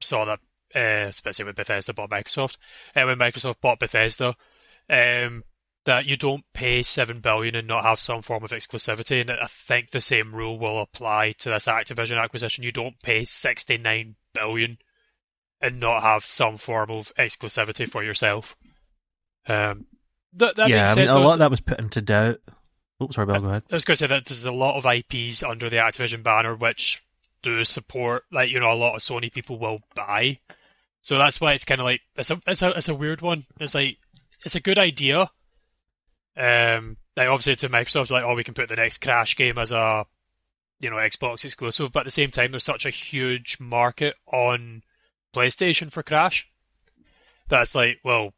[0.00, 0.40] saw that
[0.74, 2.58] uh, especially when Bethesda bought Microsoft
[2.94, 4.34] uh, when Microsoft bought Bethesda
[4.88, 5.44] um
[5.84, 9.46] that you don't pay seven billion and not have some form of exclusivity and I
[9.46, 14.16] think the same rule will apply to this Activision acquisition you don't pay sixty nine
[14.34, 14.78] billion
[15.60, 18.56] and not have some form of exclusivity for yourself
[19.48, 19.86] um
[20.36, 22.40] that, that yeah, makes I mean, a lot of that was put into doubt.
[23.02, 23.62] Oops, sorry, Bill, go ahead.
[23.70, 26.54] I was going to say that there's a lot of IPs under the Activision banner
[26.54, 27.02] which
[27.46, 30.38] do support, like you know, a lot of Sony people will buy.
[31.00, 33.46] So that's why it's kind of like it's a it's a it's a weird one.
[33.60, 33.98] It's like
[34.44, 35.30] it's a good idea.
[36.36, 39.72] Um, like obviously to Microsoft, like oh, we can put the next Crash game as
[39.72, 40.06] a
[40.80, 44.82] you know Xbox exclusive, but at the same time, there's such a huge market on
[45.34, 46.50] PlayStation for Crash
[47.48, 48.32] that's like well,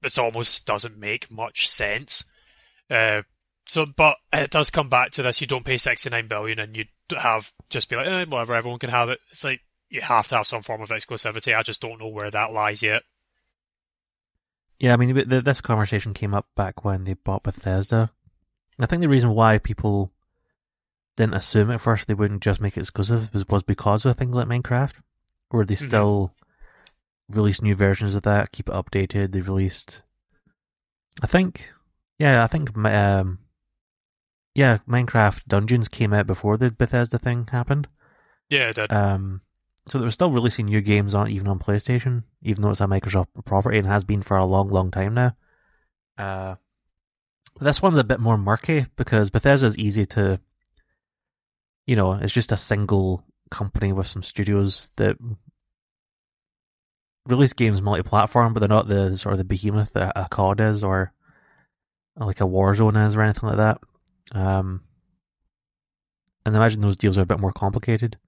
[0.00, 2.24] this almost doesn't make much sense.
[2.90, 3.22] Uh,
[3.66, 6.76] so, but it does come back to this: you don't pay sixty nine billion, and
[6.76, 6.84] you
[7.18, 9.18] have just be like, eh, whatever, everyone can have it.
[9.30, 11.54] It's like you have to have some form of exclusivity.
[11.56, 13.02] I just don't know where that lies yet.
[14.78, 18.10] Yeah, I mean, th- th- this conversation came up back when they bought Bethesda.
[18.80, 20.12] I think the reason why people
[21.16, 24.34] didn't assume at first they wouldn't just make it exclusive was, was because of things
[24.34, 24.94] like Minecraft,
[25.50, 25.84] where they Mhm.
[25.86, 26.34] still
[27.28, 29.32] release new versions of that, keep it updated.
[29.32, 30.02] They've released,
[31.22, 31.70] I think,
[32.18, 33.38] yeah, I think, um,
[34.54, 37.88] yeah, Minecraft Dungeons came out before the Bethesda thing happened.
[38.48, 38.92] Yeah, it did.
[38.92, 39.40] Um,
[39.86, 42.86] so they were still releasing new games on even on PlayStation, even though it's a
[42.86, 45.36] Microsoft property and has been for a long, long time now.
[46.18, 46.56] Uh,
[47.60, 50.40] this one's a bit more murky because Bethesda is easy to,
[51.86, 55.16] you know, it's just a single company with some studios that
[57.26, 60.82] release games multi-platform, but they're not the sort of the behemoth that a COD is
[60.82, 61.12] or
[62.16, 63.78] like a Warzone is or anything like that.
[64.32, 64.82] Um,
[66.44, 68.18] and imagine those deals are a bit more complicated.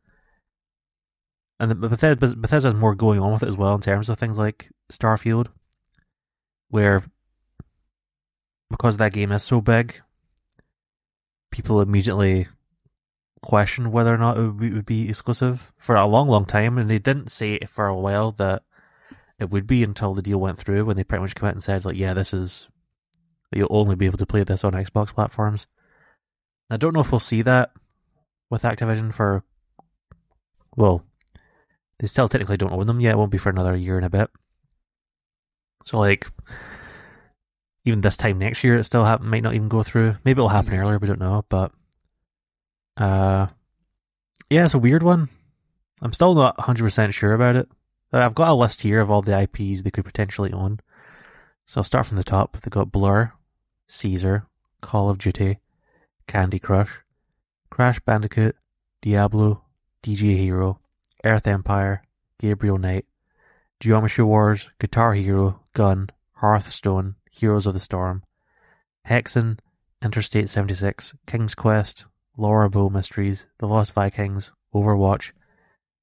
[1.59, 4.19] And the, Bethesda, Bethesda has more going on with it as well in terms of
[4.19, 5.49] things like Starfield,
[6.69, 7.05] where
[8.71, 10.01] because that game is so big,
[11.51, 12.49] people immediately
[13.41, 16.79] question whether or not it would be, would be exclusive for a long, long time,
[16.79, 18.63] and they didn't say for a while that
[19.39, 21.63] it would be until the deal went through when they pretty much came out and
[21.63, 22.69] said like, yeah, this is
[23.53, 25.67] you'll only be able to play this on Xbox platforms.
[26.71, 27.71] I don't know if we'll see that
[28.51, 29.45] with Activision for
[30.77, 31.05] well,
[31.99, 33.13] they still technically don't own them yet.
[33.13, 34.31] It won't be for another year and a bit.
[35.85, 36.27] So like,
[37.85, 40.17] even this time next year, it still ha- might not even go through.
[40.25, 40.99] Maybe it'll happen earlier.
[40.99, 41.73] We don't know, but
[42.97, 43.49] uh,
[44.51, 45.29] yeah, it's a weird one.
[46.03, 47.69] I'm still not 100 percent sure about it.
[48.13, 50.79] I've got a list here of all the IPs they could potentially own.
[51.65, 52.61] So I'll start from the top.
[52.61, 53.33] They got Blur,
[53.89, 54.47] Caesar,
[54.81, 55.59] Call of Duty,
[56.27, 57.01] Candy Crush,
[57.71, 58.57] Crash Bandicoot,
[59.03, 59.65] Diablo,
[60.03, 60.81] DJ Hero,
[61.25, 62.03] Earth Empire,
[62.39, 63.07] Gabriel Knight,
[63.81, 68.23] Geometry Wars, Guitar Hero, Gun, Hearthstone, Heroes of the Storm,
[69.09, 69.59] Hexen,
[70.03, 72.07] Interstate 76, King's Quest,
[72.37, 75.33] Laura Bow Mysteries, The Lost Vikings, Overwatch,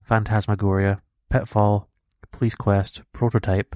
[0.01, 1.89] Phantasmagoria, Pitfall,
[2.31, 3.75] Police Quest, Prototype,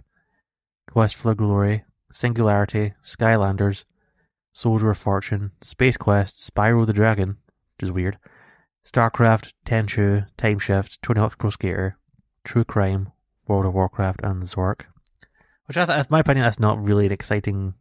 [0.88, 3.86] Quest for Glory, Singularity, Skylanders,
[4.56, 7.36] Soldier of Fortune, Space Quest, Spyro the Dragon,
[7.76, 8.18] which is weird,
[8.86, 11.98] StarCraft, Tenchu, Time Shift, Tony Hawk's Pro Skater,
[12.46, 13.12] True Crime,
[13.48, 14.86] World of Warcraft, and Zork.
[15.66, 17.74] Which, I th- in my opinion, that's not really an exciting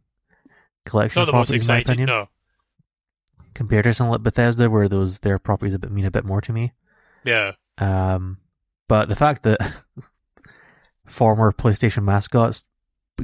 [0.85, 2.27] collection Not of the most exciting, no.
[3.53, 6.41] compared to something like Bethesda, where those their properties a bit mean a bit more
[6.41, 6.73] to me.
[7.23, 8.39] Yeah, Um,
[8.89, 9.59] but the fact that
[11.05, 12.65] former PlayStation mascots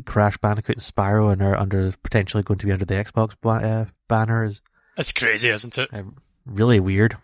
[0.06, 3.50] Crash Bandicoot and Spyro and are under potentially going to be under the Xbox ba-
[3.50, 4.62] uh, banner is
[4.98, 5.90] it's crazy, isn't it?
[5.94, 6.04] uh,
[6.46, 7.18] really weird.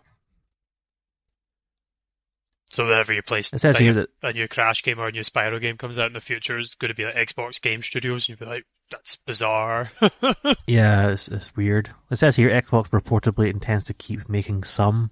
[2.70, 5.12] So whenever you place It says like, here that a new Crash game or a
[5.12, 7.82] new Spyro game comes out in the future, it's going to be like Xbox Game
[7.82, 9.92] Studios, and you'll be like, that's bizarre.
[10.68, 11.90] yeah, it's, it's weird.
[12.12, 15.12] It says here Xbox reportedly intends to keep making some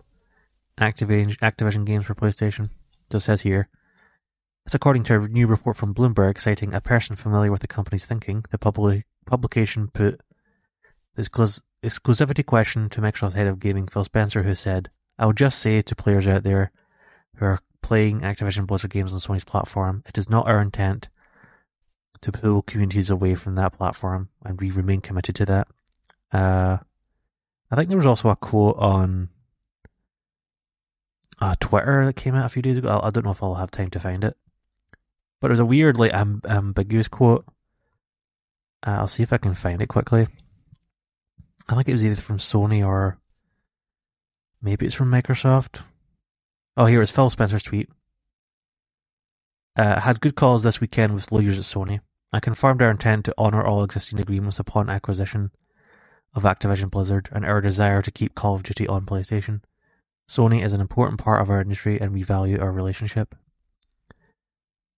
[0.78, 2.70] Activision Activision games for PlayStation.
[3.12, 3.70] It says here.
[4.66, 8.06] It's according to a new report from Bloomberg citing a person familiar with the company's
[8.06, 8.46] thinking.
[8.50, 10.22] The public, publication put
[11.16, 14.90] this exclus- exclusivity question to Microsoft's head of gaming, Phil Spencer, who said,
[15.20, 16.72] I would just say to players out there
[17.36, 21.10] who are playing Activision Blizzard games on Sony's platform, it is not our intent
[22.22, 25.68] to pull communities away from that platform, and we remain committed to that.
[26.32, 26.78] Uh,
[27.70, 29.30] I think there was also a quote on
[31.40, 33.00] uh, Twitter that came out a few days ago.
[33.04, 34.36] I don't know if I'll have time to find it,
[35.42, 37.46] but it was a weird, like, amb- ambiguous quote.
[38.86, 40.28] Uh, I'll see if I can find it quickly.
[41.68, 43.18] I think it was either from Sony or
[44.62, 45.82] maybe it's from Microsoft.
[46.78, 47.90] Oh, here is Phil Spencer's tweet.
[49.76, 52.00] Uh, had good calls this weekend with lawyers at Sony.
[52.32, 55.52] I confirmed our intent to honour all existing agreements upon acquisition
[56.34, 59.62] of Activision Blizzard and our desire to keep Call of Duty on PlayStation.
[60.30, 63.36] Sony is an important part of our industry and we value our relationship.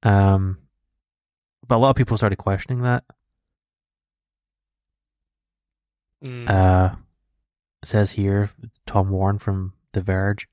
[0.04, 0.60] Um,
[1.68, 3.04] but a lot of people started questioning that.
[6.24, 6.50] Mm.
[6.50, 6.95] Uh,
[7.84, 8.50] says here,
[8.86, 10.48] Tom Warren from The Verge.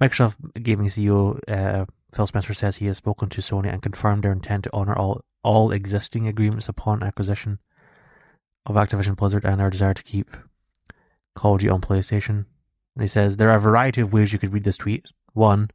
[0.00, 4.32] Microsoft Gaming CEO uh, Phil Spencer says he has spoken to Sony and confirmed their
[4.32, 7.58] intent to honour all, all existing agreements upon acquisition
[8.66, 10.36] of Activision Blizzard and our desire to keep
[11.34, 12.44] Call of Duty on PlayStation.
[12.94, 15.06] And he says there are a variety of ways you could read this tweet.
[15.32, 15.70] One,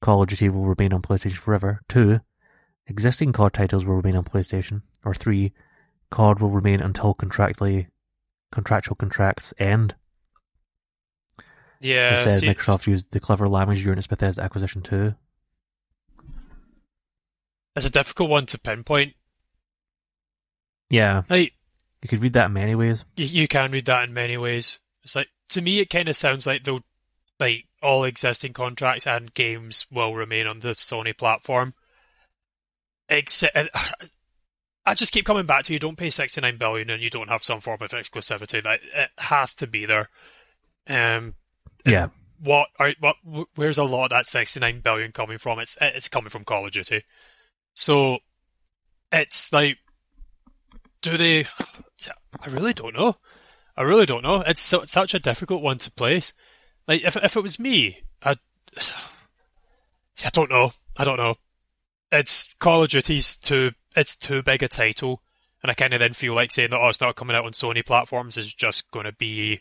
[0.00, 1.80] Call of Duty will remain on PlayStation forever.
[1.88, 2.20] Two,
[2.86, 4.82] existing COD titles will remain on PlayStation.
[5.04, 5.52] Or three,
[6.10, 7.88] COD will remain until contractually
[8.52, 9.94] contractual contracts end.
[11.80, 15.14] yeah, see- Microsoft used the clever language during its Bethesda acquisition too.
[17.76, 19.14] it's a difficult one to pinpoint.
[20.90, 21.52] Yeah, Like
[22.02, 23.04] you could read that in many ways.
[23.16, 24.78] you, you can read that in many ways.
[25.04, 26.82] It's like to me, it kind of sounds like they'll
[27.38, 31.74] like all existing contracts and games will remain on the Sony platform.
[33.08, 33.56] Except,
[34.86, 35.78] I just keep coming back to you.
[35.78, 38.62] Don't pay sixty nine billion and you don't have some form of exclusivity.
[38.62, 40.08] That it has to be there.
[40.88, 41.34] Um,
[41.84, 42.08] Yeah,
[42.40, 43.16] what are what?
[43.54, 45.58] Where's a lot of that sixty nine billion coming from?
[45.58, 47.04] It's it's coming from Call of Duty.
[47.74, 48.18] So
[49.12, 49.78] it's like,
[51.02, 51.44] do they?
[52.40, 53.16] I really don't know.
[53.76, 54.42] I really don't know.
[54.46, 56.32] It's so, such a difficult one to place.
[56.88, 58.34] Like if if it was me, I
[60.24, 60.72] I don't know.
[60.96, 61.36] I don't know.
[62.10, 63.72] It's Call of Duty's too.
[63.94, 65.22] It's too big a title,
[65.62, 67.52] and I kind of then feel like saying that oh, it's not coming out on
[67.52, 69.60] Sony platforms is just going to be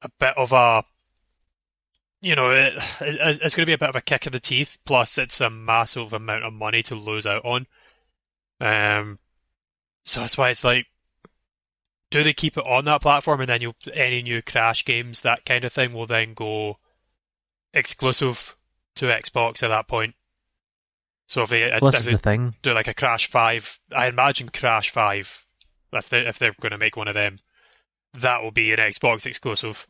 [0.00, 0.84] a bit of a
[2.22, 4.40] you know, it, it, it's going to be a bit of a kick in the
[4.40, 4.78] teeth.
[4.84, 7.66] Plus, it's a massive amount of money to lose out on.
[8.60, 9.18] Um,
[10.04, 10.86] so that's why it's like,
[12.10, 15.44] do they keep it on that platform, and then you any new Crash games, that
[15.44, 16.78] kind of thing, will then go
[17.72, 18.56] exclusive
[18.96, 20.14] to Xbox at that point.
[21.28, 22.54] So if they, well, if they the thing.
[22.62, 25.46] do like a Crash Five, I imagine Crash Five,
[25.92, 27.38] if they if they're going to make one of them,
[28.14, 29.86] that will be an Xbox exclusive.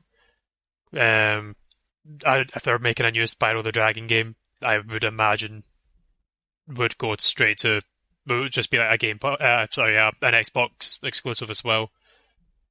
[0.93, 1.57] Um,
[2.27, 5.65] I, if they're making a new Spyro the Dragon game, I would imagine
[6.69, 7.81] would go straight to
[8.29, 11.91] would just be like a game, uh, sorry, uh, an Xbox exclusive as well.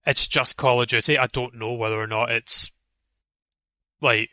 [0.05, 1.17] It's just Call of Duty.
[1.17, 2.71] I don't know whether or not it's
[4.01, 4.29] like.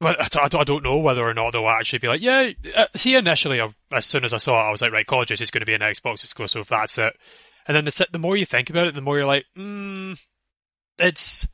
[0.00, 2.50] Well, I don't- know whether or not they'll actually be like, yeah.
[2.76, 3.60] uh, See, initially,
[3.92, 5.60] as soon as I saw it, I was like, right, Call of Duty is going
[5.62, 6.68] to be an Xbox exclusive.
[6.68, 7.16] That's it.
[7.66, 10.12] And then the the more you think about it, the more you're like, hmm,
[10.98, 11.48] it's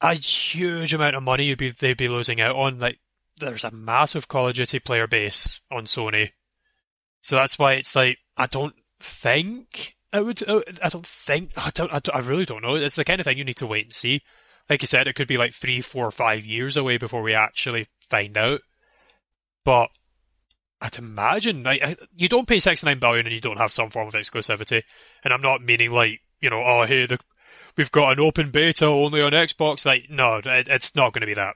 [0.00, 2.78] a huge amount of money you'd be they'd be losing out on.
[2.78, 2.98] Like,
[3.38, 6.30] there's a massive Call of Duty player base on Sony,
[7.20, 10.48] so that's why it's like I don't think I would.
[10.48, 11.92] uh, I don't think I don't.
[11.92, 12.74] I, don't, I really don't know.
[12.74, 14.22] It's the kind of thing you need to wait and see.
[14.68, 17.86] Like you said, it could be like three, four, five years away before we actually
[18.08, 18.60] find out.
[19.64, 19.90] But
[20.80, 24.08] I'd imagine like you don't pay sixty nine billion and you don't have some form
[24.08, 24.82] of exclusivity.
[25.24, 27.18] And I'm not meaning like you know, oh hey, the,
[27.76, 29.84] we've got an open beta only on Xbox.
[29.86, 31.54] Like no, it, it's not going to be that.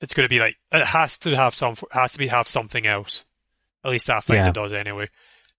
[0.00, 2.86] It's going to be like it has to have some has to be have something
[2.86, 3.24] else.
[3.84, 4.48] At least I think Yeah.
[4.48, 5.08] it does anyway.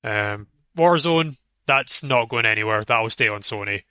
[0.04, 2.84] Um, Warzone, that's not going anywhere.
[2.84, 3.84] That will stay on Sony.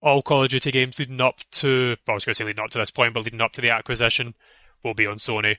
[0.00, 2.62] All Call of Duty games leading up to, well, I was going to say leading
[2.62, 4.34] up to this point, but leading up to the acquisition
[4.82, 5.56] will be on Sony.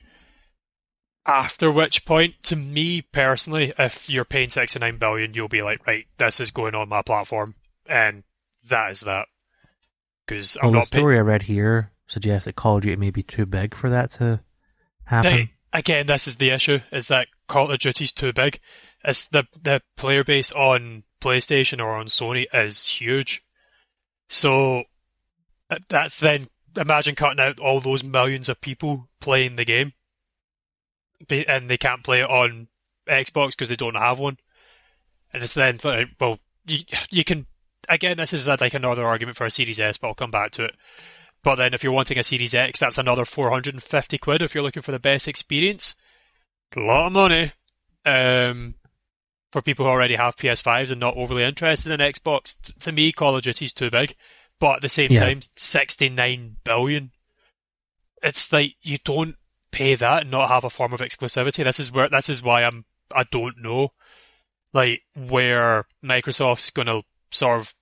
[1.26, 6.06] After which point, to me personally, if you're paying 69 billion, you'll be like, right,
[6.18, 7.56] this is going on my platform,
[7.88, 8.22] and
[8.68, 9.26] that is that.
[10.24, 13.44] Because Well, the story I read here suggests that Call of Duty may be too
[13.46, 14.40] big for that to
[15.06, 15.32] happen.
[15.32, 18.60] They- again, this is the issue: is that Call of Duty's too big.
[19.06, 23.44] It's the the player base on PlayStation or on Sony is huge.
[24.28, 24.82] So
[25.88, 29.92] that's then imagine cutting out all those millions of people playing the game,
[31.30, 32.66] and they can't play it on
[33.08, 34.38] Xbox because they don't have one.
[35.32, 35.78] And it's then
[36.20, 36.80] well, you
[37.10, 37.46] you can
[37.88, 38.16] again.
[38.16, 40.74] This is like another argument for a Series S, but I'll come back to it.
[41.44, 44.82] But then if you're wanting a Series X, that's another 450 quid if you're looking
[44.82, 45.94] for the best experience.
[46.76, 47.52] A lot of money.
[48.04, 48.74] Um,
[49.56, 52.60] for people who already have PS5s and not overly interested in Xbox.
[52.60, 54.14] T- to me, Call of Duty's too big.
[54.60, 55.20] But at the same Yeah.
[55.20, 57.10] time, 69 billion.
[58.22, 59.36] It's like you don't
[59.70, 61.64] pay that and not have a form of exclusivity.
[61.64, 62.84] This is where this is why I'm
[63.14, 63.94] I don't know
[64.74, 67.00] like where Microsoft's gonna
[67.30, 67.74] sort of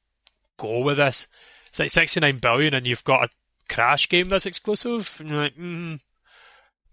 [0.56, 1.26] go with this.
[1.70, 3.28] It's like 69 billion and you've got a
[3.68, 5.16] Crash game that's exclusive.
[5.18, 6.00] And you're like, mm,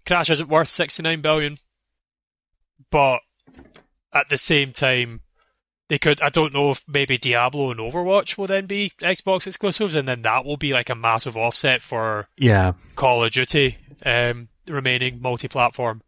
[0.06, 1.58] Crash isn't worth 69 billion.
[2.90, 3.20] But
[4.12, 5.20] at the same time,
[5.88, 9.94] they could, I don't know if maybe Diablo and Overwatch will then be Xbox exclusives
[9.94, 14.48] and then that will be like a massive offset for Yeah, Call of Duty um,
[14.68, 16.02] remaining multi-platform.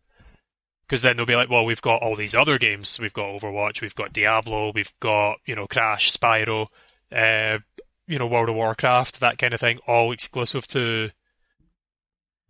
[0.87, 2.99] Because then they'll be like, well, we've got all these other games.
[3.01, 6.67] We've got Overwatch, we've got Diablo, we've got you know Crash, Spyro,
[7.11, 7.59] uh,
[8.07, 11.11] you know World of Warcraft, that kind of thing, all exclusive to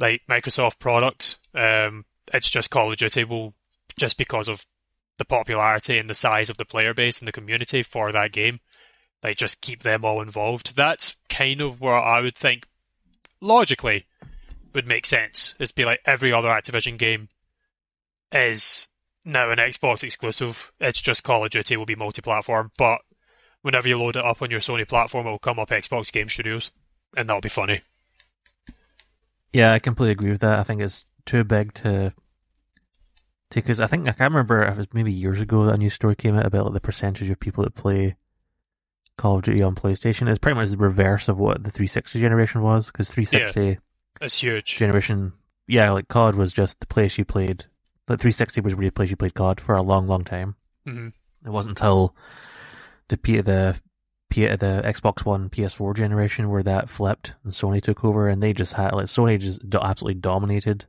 [0.00, 1.36] like Microsoft products.
[1.54, 3.54] Um, it's just Call of Duty will
[3.96, 4.66] just because of
[5.18, 8.60] the popularity and the size of the player base and the community for that game,
[9.22, 10.76] they just keep them all involved.
[10.76, 12.66] That's kind of where I would think
[13.40, 14.06] logically
[14.74, 15.54] would make sense.
[15.58, 17.28] Is be like every other Activision game
[18.32, 18.88] is
[19.24, 20.72] now an Xbox exclusive.
[20.80, 23.00] It's just Call of Duty will be multi-platform, but
[23.62, 26.28] whenever you load it up on your Sony platform, it will come up Xbox Game
[26.28, 26.70] Studios,
[27.16, 27.80] and that'll be funny.
[29.52, 30.58] yeah, I completely agree with that.
[30.58, 32.12] I think it's too big to
[33.62, 34.62] because I think I can't remember.
[34.62, 37.28] It was maybe years ago that a new story came out about like, the percentage
[37.30, 38.16] of people that play
[39.16, 40.28] Call of Duty on PlayStation.
[40.28, 43.78] It's pretty much the reverse of what the 360 generation was because 360
[44.20, 44.76] It's huge.
[44.76, 45.32] generation,
[45.68, 47.64] yeah, like COD was just the place you played.
[48.08, 50.56] Like 360 was really the place you played COD for a long, long time.
[50.84, 51.08] hmm
[51.44, 52.14] It wasn't until
[53.08, 53.80] the P the
[54.30, 58.52] P the Xbox One PS4 generation where that flipped and Sony took over and they
[58.52, 60.86] just had like Sony just absolutely dominated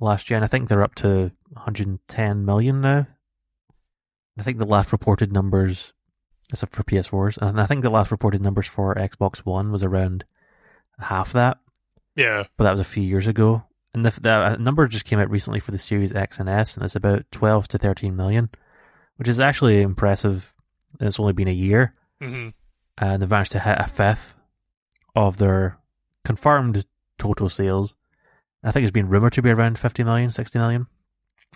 [0.00, 3.06] last year and I think they're up to 110 million now.
[4.38, 5.92] I think the last reported numbers
[6.50, 10.24] that's for PS4s and I think the last reported numbers for Xbox One was around
[10.98, 11.58] half that
[12.14, 12.44] Yeah.
[12.56, 13.64] but that was a few years ago.
[13.94, 16.84] And the, the number just came out recently for the Series X and S, and
[16.84, 18.50] it's about 12 to 13 million,
[19.16, 20.52] which is actually impressive.
[21.00, 22.48] And it's only been a year, hmm
[22.98, 24.38] and they've managed to hit a fifth
[25.14, 25.78] of their
[26.24, 26.84] confirmed
[27.18, 27.96] total sales.
[28.66, 30.86] I think it's been rumored to be around 50 million, 60 million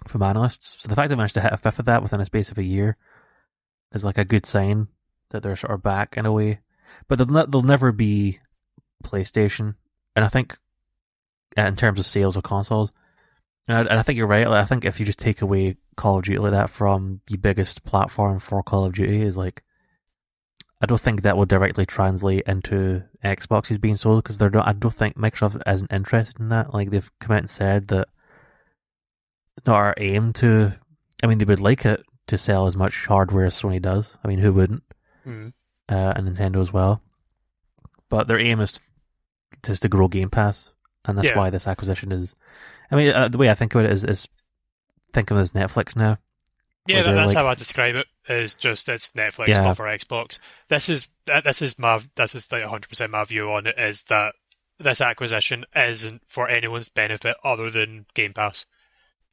[0.07, 0.81] from analysts.
[0.81, 2.59] So the fact they managed to hit a fifth of that within a space of
[2.59, 2.97] a year
[3.93, 4.87] is like a good sign
[5.31, 6.61] that they're sort of back in a way.
[7.09, 8.39] But they'll, ne- they'll never be
[9.03, 9.75] PlayStation.
[10.15, 10.57] And I think
[11.59, 12.93] uh, in terms of sales of consoles,
[13.67, 14.49] and I, and I think you're right.
[14.49, 17.37] Like, I think if you just take away Call of Duty like that from the
[17.37, 19.63] biggest platform for Call of Duty is like,
[20.83, 24.67] I don't think that will directly translate into Xboxes being sold because they're not.
[24.67, 26.73] I don't think Microsoft isn't interested in that.
[26.73, 28.09] Like they've come out and said that
[29.57, 30.75] it's not our aim to.
[31.23, 34.17] I mean, they would like it to sell as much hardware as Sony does.
[34.25, 34.83] I mean, who wouldn't?
[35.25, 35.49] hmm
[35.89, 37.03] uh, and Nintendo as well.
[38.09, 38.79] But their aim is
[39.65, 40.73] just to grow Game Pass,
[41.05, 41.37] and that's Yeah.
[41.37, 42.33] why this acquisition is.
[42.93, 44.29] I mean, uh, the way I think of it is, is
[45.13, 46.19] think of it as Netflix now.
[46.87, 48.07] Yeah, that, that's like- how I describe it.
[48.29, 49.65] Is just it's Netflix Yeah.
[49.65, 50.39] but for Xbox.
[50.69, 53.79] This is this is my this is like 100 percent my view on it.
[53.79, 54.35] Is that
[54.79, 58.67] this acquisition isn't for anyone's benefit other than Game Pass.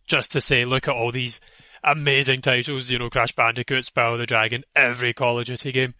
[0.07, 1.39] Just to say, look at all these
[1.83, 2.89] amazing titles.
[2.89, 5.93] You know, Crash Bandicoot, Spyro the Dragon, every Call of Duty game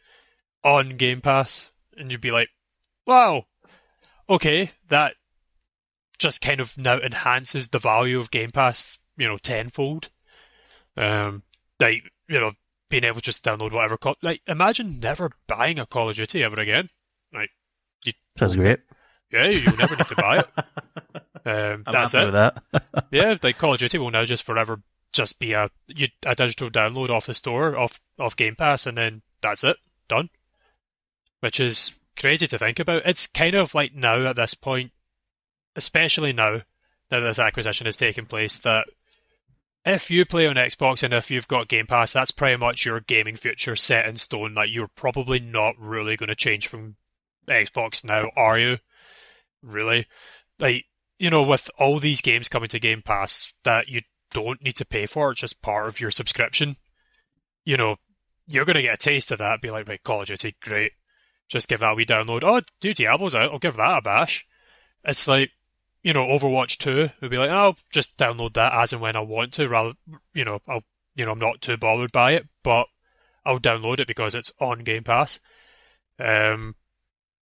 [0.63, 2.49] on Game Pass, and you'd be like,
[3.05, 3.45] wow,
[4.29, 5.13] okay, that
[6.17, 10.09] just kind of now enhances the value of Game Pass, you know, tenfold.
[10.97, 11.43] Um,
[11.79, 12.51] like you know,
[12.89, 13.97] being able to just download whatever.
[13.97, 16.89] Call- like, imagine never buying a Call of Duty ever again.
[17.33, 17.49] Like,
[18.03, 18.79] you, Sounds great.
[19.31, 20.47] yeah, you'll never need to buy it.
[21.45, 22.33] Um, that's it.
[22.33, 22.61] that.
[23.11, 24.81] Yeah, like Call of Duty will now just forever
[25.13, 28.97] just be a you, a digital download off the store off off Game Pass, and
[28.97, 29.77] then that's it,
[30.09, 30.29] done.
[31.39, 33.03] Which is crazy to think about.
[33.05, 34.91] It's kind of like now at this point,
[35.77, 36.63] especially now
[37.09, 38.87] now that this acquisition has taken place, that
[39.88, 42.99] if you play on Xbox and if you've got Game Pass, that's pretty much your
[42.99, 44.53] gaming future set in stone.
[44.53, 46.95] Like you're probably not really going to change from
[47.47, 48.77] Xbox now, are you?
[49.61, 50.07] Really?
[50.59, 50.85] Like
[51.19, 54.85] you know, with all these games coming to Game Pass that you don't need to
[54.85, 56.75] pay for, it's just part of your subscription.
[57.65, 57.95] You know,
[58.47, 59.61] you're going to get a taste of that.
[59.61, 60.91] Be like, right, Call of Duty, great.
[61.49, 62.43] Just give that a wee download.
[62.43, 63.51] Oh, do Diablo's out.
[63.51, 64.45] I'll give that a bash.
[65.03, 65.51] It's like,
[66.08, 69.18] you know, Overwatch 2 would be like, oh, I'll just download that as and when
[69.18, 69.91] I want to, rather,
[70.34, 70.86] you know, I'll,
[71.16, 72.88] you know, I'm not too bothered by it, but
[73.45, 75.41] I'll download it because it's on Game Pass.
[76.18, 76.76] Um,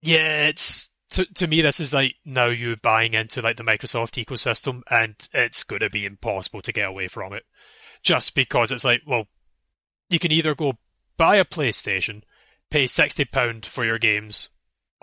[0.01, 4.23] yeah, it's to to me this is like now you're buying into like the Microsoft
[4.23, 7.43] ecosystem, and it's to be impossible to get away from it,
[8.01, 9.25] just because it's like, well,
[10.09, 10.73] you can either go
[11.17, 12.23] buy a PlayStation,
[12.71, 14.49] pay sixty pound for your games,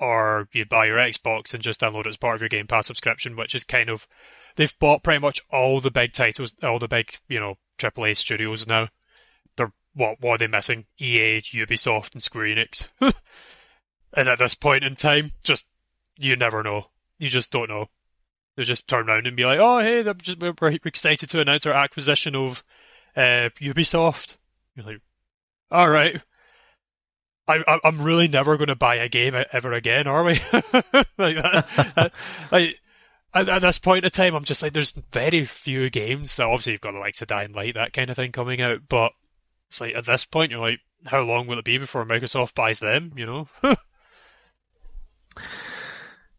[0.03, 2.89] or you buy your Xbox and just download it as part of your Game Pass
[2.89, 4.09] subscription, which is kind of
[4.57, 8.67] they've bought pretty much all the big titles, all the big you know AAA studios
[8.67, 8.89] now.
[9.57, 10.87] They're what what are they missing?
[10.99, 12.89] EA, Ubisoft, and Square Enix.
[14.13, 15.67] and at this point in time, just
[16.19, 16.87] you never know.
[17.21, 17.87] You just don't know.
[18.57, 21.65] They just turn around and be like, "Oh, hey, just, we're, we're excited to announce
[21.65, 22.65] our acquisition of
[23.15, 24.37] uh, Ubisoft."
[24.75, 25.01] You're like,
[25.71, 26.21] "All right."
[27.67, 30.33] I, I'm really never going to buy a game ever again, are we?
[30.53, 32.13] like, that, that-
[32.51, 32.81] like
[33.35, 36.73] at, at this point in time, I'm just like, there's very few games that obviously
[36.73, 39.13] you've got the likes of Dying Light, that kind of thing coming out, but
[39.69, 42.79] it's like at this point, you're like, how long will it be before Microsoft buys
[42.81, 43.13] them?
[43.17, 43.49] You know?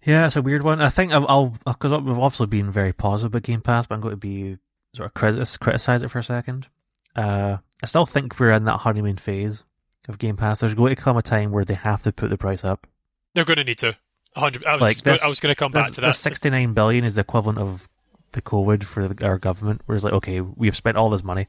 [0.05, 0.82] Yeah, it's a weird one.
[0.82, 4.11] I think I'll- because we've obviously been very positive about Game Pass, but I'm going
[4.11, 4.57] to be
[4.93, 6.68] sort of critic, criticize it for a second.
[7.16, 9.64] Uh, I still think we're in that honeymoon phase
[10.08, 10.60] of Game Pass.
[10.60, 12.88] There's going to come a time where they have to put the price up.
[13.34, 13.97] They're going to need to.
[14.34, 14.66] 100.
[14.66, 16.16] I was Like this- I was going to come back to that.
[16.16, 17.88] 69 billion is the equivalent of
[18.32, 19.82] the COVID for the, our government.
[19.86, 21.47] where it's like, okay, we have spent all this money,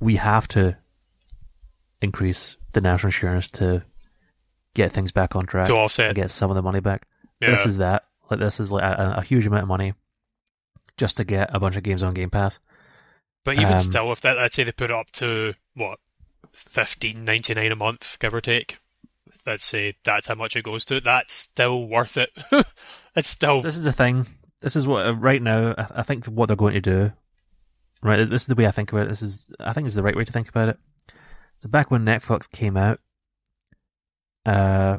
[0.00, 0.76] we have to
[2.02, 3.84] increase the national insurance to
[4.74, 6.06] get things back on track To offset.
[6.08, 7.06] and get some of the money back.
[7.40, 7.50] yeah.
[7.50, 8.04] This is that.
[8.30, 9.94] Like this is like a, a huge amount of money
[10.96, 12.58] just to get a bunch of games on Game Pass.
[13.44, 15.98] But even Um, still, if that, let's say they put it up to what
[16.52, 18.78] fifteen ninety nine a month, give or take.
[19.46, 21.00] Let's say that's how much it goes to.
[21.00, 22.30] That's still worth it.
[23.16, 24.26] it's still This is the thing.
[24.60, 25.74] This is what uh, right now.
[25.76, 27.12] I, think what they're going to do.
[28.02, 28.16] Right.
[28.16, 29.10] This is the way I think about it.
[29.10, 29.46] This is.
[29.60, 30.78] I think is the right way to think about it.
[31.60, 33.00] So back when Netflix came out,
[34.46, 34.98] uh,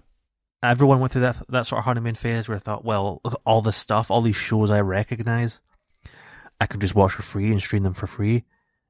[0.61, 3.77] everyone went through that that sort of honeymoon phase where I thought, well, all this
[3.77, 5.61] stuff, all these shows I recognize,
[6.59, 8.43] I can just watch for free and stream them for free.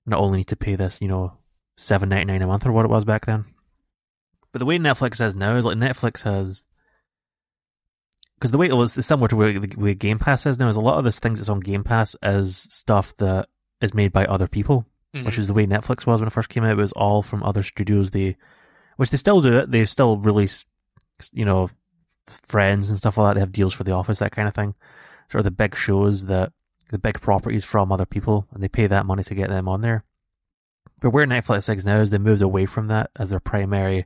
[0.06, 1.38] Not only need to pay this, you know,
[1.78, 3.46] seven ninety nine a month or what it was back then.
[4.52, 6.64] But the way Netflix is now is like Netflix has
[8.36, 10.68] because the way it was is similar to where the way Game Pass is now.
[10.70, 13.48] Is a lot of this things that's on Game Pass is stuff that
[13.82, 15.38] is made by other people, which Mhm.
[15.40, 16.72] is the way Netflix was when it first came out.
[16.72, 18.12] It was all from other studios.
[18.12, 18.36] They,
[18.98, 19.72] which they still do it.
[19.72, 20.66] They still release,
[21.32, 21.70] you know,
[22.28, 23.34] Friends and stuff like that.
[23.36, 24.74] They have deals for The Office, that kind of thing.
[25.30, 26.52] Sort of the big shows that
[26.90, 29.82] the big properties from other people, and they pay that money to get them on
[29.82, 30.04] there.
[31.00, 34.06] But where Netflix is now is they moved away from that as their primary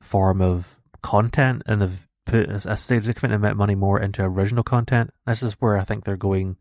[0.00, 4.64] form of content, and they've put a a significant amount of money more into original
[4.64, 5.10] content.
[5.26, 6.56] This is where I think they're going.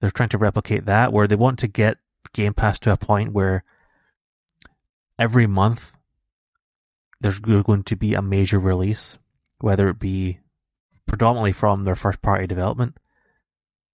[0.00, 1.98] They're trying to replicate that, where they want to get
[2.32, 3.64] Game Pass to a point where
[5.18, 5.96] every month
[7.20, 9.18] there's going to be a major release,
[9.60, 10.40] whether it be
[11.06, 12.98] predominantly from their first party development.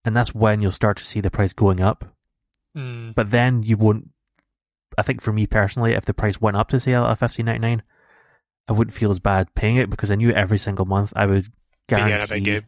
[0.04, 2.04] And that's when you'll start to see the price going up.
[2.76, 3.14] Mm.
[3.14, 4.08] But then you won't.
[4.98, 7.60] I think for me personally, if the price went up to say a fifteen ninety
[7.60, 7.82] nine,
[8.68, 11.46] I wouldn't feel as bad paying it because I knew every single month I would
[11.88, 12.62] guarantee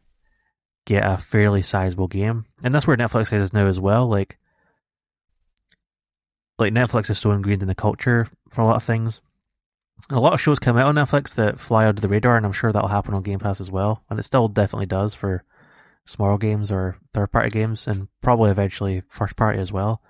[0.86, 4.06] get a fairly sizable game, and that's where Netflix is now as well.
[4.06, 4.38] Like,
[6.58, 9.20] like Netflix is so ingrained in the culture for a lot of things.
[10.08, 12.44] And a lot of shows come out on Netflix that fly under the radar, and
[12.44, 14.04] I'm sure that'll happen on Game Pass as well.
[14.10, 15.44] And it still definitely does for
[16.04, 20.02] small games or third party games, and probably eventually first party as well.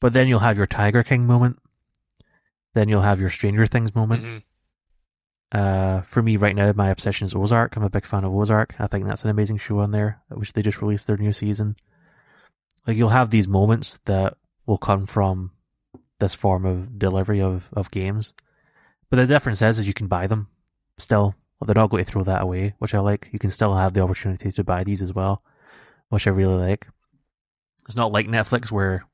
[0.00, 1.58] But then you'll have your Tiger King moment.
[2.74, 4.24] Then you'll have your Stranger Things moment.
[4.24, 4.42] Mhm.
[5.52, 7.76] Uh, for me right now, my obsession is Ozark.
[7.76, 8.74] I'm a big fan of Ozark.
[8.78, 11.76] I think that's an amazing show on there, which they just released their new season.
[12.86, 15.50] Like you'll have these moments that will come from
[16.20, 18.32] this form of delivery of, of games.
[19.10, 20.46] But the difference is, is you can buy them
[20.98, 21.34] still.
[21.66, 23.28] They're not going to throw that away, which I like.
[23.32, 25.42] You can still have the opportunity to buy these as well,
[26.08, 26.86] which I really like.
[27.86, 29.04] It's not like Netflix where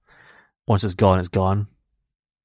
[0.66, 1.68] once it's gone, it's gone.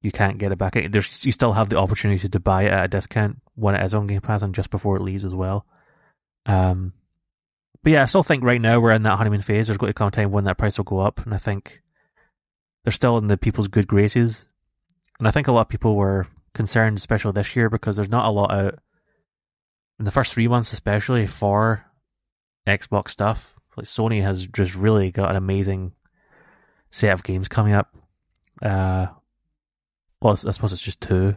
[0.02, 0.74] You can't get it back.
[0.74, 3.94] There's, you still have the opportunity to buy it at a discount when it is
[3.94, 5.66] on Game Pass and just before it leaves as well.
[6.48, 6.94] Um,
[7.84, 9.68] but yeah, I still think right now we're in that honeymoon phase.
[9.68, 11.82] There's going to come a time when that price will go up, and I think
[12.84, 14.46] they're still in the people's good graces.
[15.20, 18.26] And I think a lot of people were concerned, especially this year, because there's not
[18.26, 18.80] a lot out
[20.00, 21.86] in the first three months, especially for
[22.68, 23.60] Xbox stuff.
[23.78, 25.94] Like Sony has just really got an amazing
[26.90, 27.96] set of games coming up.
[28.62, 29.08] Uh,
[30.22, 31.36] well, I suppose it's just two,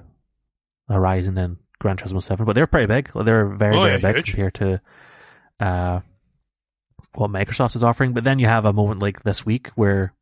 [0.89, 3.11] Horizon and Gran Turismo Seven, but they're pretty big.
[3.14, 4.27] They're very, Oh, very yeah, big huge.
[4.31, 4.81] compared to
[5.61, 6.01] uh,
[7.14, 8.12] what Microsoft is offering.
[8.12, 10.12] But then you have a moment like this week where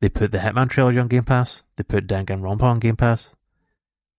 [0.00, 1.62] they put the Hitman trilogy on Game Pass.
[1.76, 3.32] They put Danganronpa on Game Pass.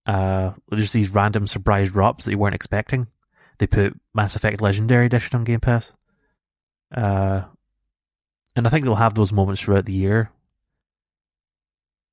[0.07, 3.07] Uh, there's these random surprise drops that you weren't expecting.
[3.59, 5.93] They put Mass Effect Legendary Edition on Game Pass.
[6.91, 7.43] Uh,
[8.55, 10.31] and I think they'll have those moments throughout the year.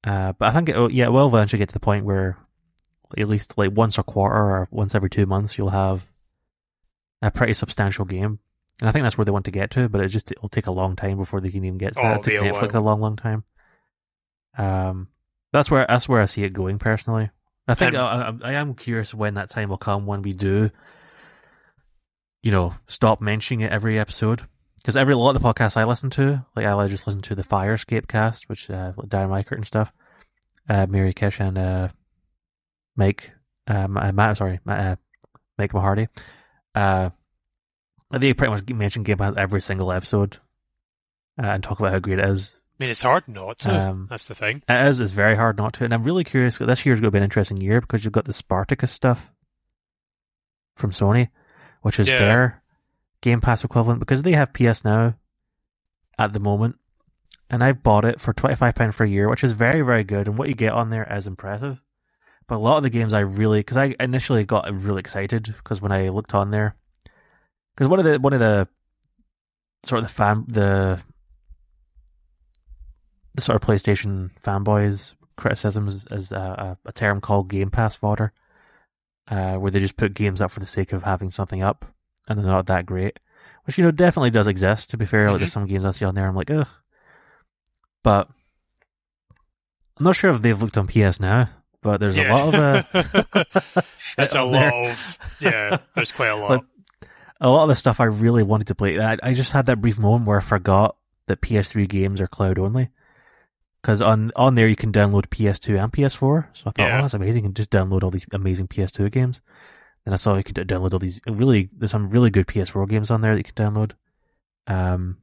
[0.05, 2.37] Uh, but I think it, yeah, it will eventually get to the point where
[3.17, 6.11] at least like once a quarter or once every two months, you'll have
[7.23, 8.39] a pretty substantial game.
[8.81, 10.67] And I think that's where they want to get to, but it just it'll take
[10.67, 12.29] a long time before they can even get to Oh, that.
[12.29, 12.83] It it'll took Netflix while.
[12.83, 13.45] a long, long time.
[14.59, 15.09] Um,
[15.53, 17.31] That's where that's where I see it going personally.
[17.67, 20.71] I think I, I am curious when that time will come when we do,
[22.43, 24.43] you know, stop mentioning it every episode.
[24.85, 27.35] Because every a lot of the podcasts I listen to, like I just listen to
[27.35, 29.95] the Firescape cast, which uh, Darren Reichert and stuff,
[30.69, 31.89] uh, Mary Kish and uh,
[32.95, 33.33] Mike,
[33.67, 34.97] uh, Ma- Matt, sorry, Ma- uh,
[35.57, 36.09] Mike Mahardy.
[36.75, 37.09] Uh,
[38.11, 40.37] they pretty much mention Game Pass every single episode
[41.43, 42.61] uh, and talk about how great it is.
[42.79, 43.75] I mean, it's hard not to.
[43.75, 44.63] Um, That's the thing.
[44.69, 45.01] It is.
[45.01, 45.85] It's very hard not to.
[45.85, 46.59] And I'm really curious.
[46.59, 49.33] This year's going to be an interesting year because you've got the Spartacus stuff
[50.77, 51.29] from Sony,
[51.81, 52.19] which is Yeah.
[52.19, 52.63] their
[53.25, 55.17] Game Pass equivalent because they have PS Now
[56.19, 56.77] at the moment.
[57.49, 60.29] And I've bought it for £25 for a year, which is very, very good.
[60.29, 61.83] And what you get on there is impressive.
[62.47, 65.81] But a lot of the games I really, because I initially got really excited because
[65.81, 66.77] when I looked on there,
[67.75, 68.69] because one of the, one of the,
[69.87, 71.03] sort of the fan, the
[73.35, 78.33] the sort of PlayStation fanboys criticisms is a, a, a term called Game Pass fodder,
[79.29, 81.94] uh, where they just put games up for the sake of having something up,
[82.29, 83.19] and they're not that great.
[83.65, 84.91] Which you know definitely does exist.
[84.91, 86.69] To be fair, like there's some games I see on there, I'm like, ugh.
[88.03, 88.29] But
[89.99, 91.49] I'm not sure if they've looked on PS now,
[91.81, 92.83] but there's a lot of uh,
[94.17, 94.45] That's a there.
[94.45, 95.19] lot of.
[95.41, 96.51] Yeah, there's quite a lot.
[96.51, 96.61] Like,
[97.41, 98.99] a lot of the stuff I really wanted to play.
[99.01, 100.97] I, I just had that brief moment where I forgot
[101.27, 102.91] that PS3 games are cloud only.
[103.83, 106.47] Because on, on there you can download PS2 and PS4.
[106.53, 106.99] So I thought, Yeah.
[106.99, 107.45] oh, that's amazing.
[107.45, 109.43] You can just download all these amazing PS2 games.
[110.05, 113.11] Then I saw you could download all these really, there's some really good PS4 games
[113.11, 113.93] on there that you can download.
[114.67, 115.19] Um,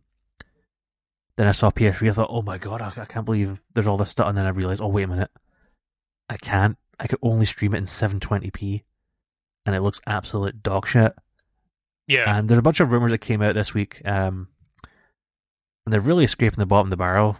[1.38, 2.09] then I saw PS3.
[2.09, 4.27] I thought, oh my god, I, I can't believe there's all this stuff.
[4.27, 5.32] And then I realized, oh wait a minute,
[6.29, 6.77] I can't.
[6.99, 8.84] I could only stream it in 720p,
[9.65, 11.13] and it looks absolute dog shit.
[12.07, 14.49] yeah, And there's a bunch of rumors that came out this week, um,
[15.86, 17.38] and they're really scraping the bottom of the barrel.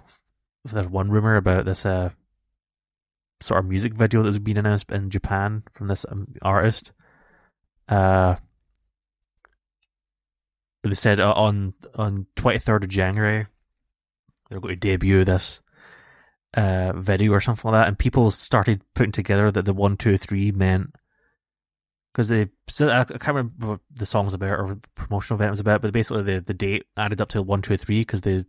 [0.66, 2.10] There's one rumor about this uh,
[3.40, 6.92] sort of music video that's been announced in Japan from this um, artist.
[7.92, 8.38] Uh,
[10.84, 13.46] they said uh, on on 23rd of January
[14.50, 15.62] they're going to debut this
[16.56, 20.18] uh, video or something like that, and people started putting together that the one, two,
[20.18, 20.96] three meant
[22.12, 25.60] because they so I I can't remember what the song's about or promotional event was
[25.60, 28.44] about, but basically the the date added up to one, two, three because they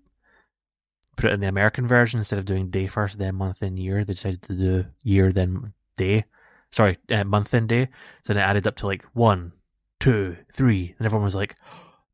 [1.16, 4.04] put it in the American version instead of doing day first, then month, then year.
[4.04, 6.24] They decided to do year, then day.
[6.72, 7.88] Sorry, uh, month, then day.
[8.22, 9.52] So then it added up to like one,
[10.00, 11.54] two, three, and everyone was like,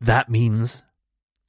[0.00, 0.82] "That means."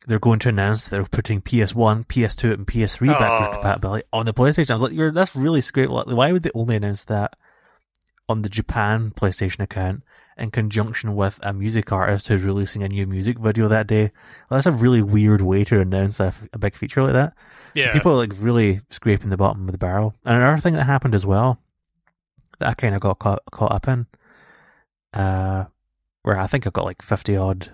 [0.07, 3.53] They're going to announce they're putting PS1, PS2, and PS3 backwards Oh.
[3.55, 4.72] compatibility on the PlayStation.
[4.72, 5.89] I was like, "You're that's really great.
[5.89, 7.34] Why would they only announce that
[8.30, 10.03] on the Japan PlayStation account
[10.38, 14.03] in conjunction with a music artist who's releasing a new music video that day.
[14.49, 17.34] Well, that's a really weird way to announce a, a big feature like that.
[17.76, 17.88] yeah.
[17.88, 20.14] So people are like really scraping the bottom of the barrel.
[20.26, 21.60] And another thing that happened as well
[22.60, 24.07] that I kind of got caught, caught up in,
[25.14, 25.66] uh,
[26.24, 27.70] where I think I got like 50 odd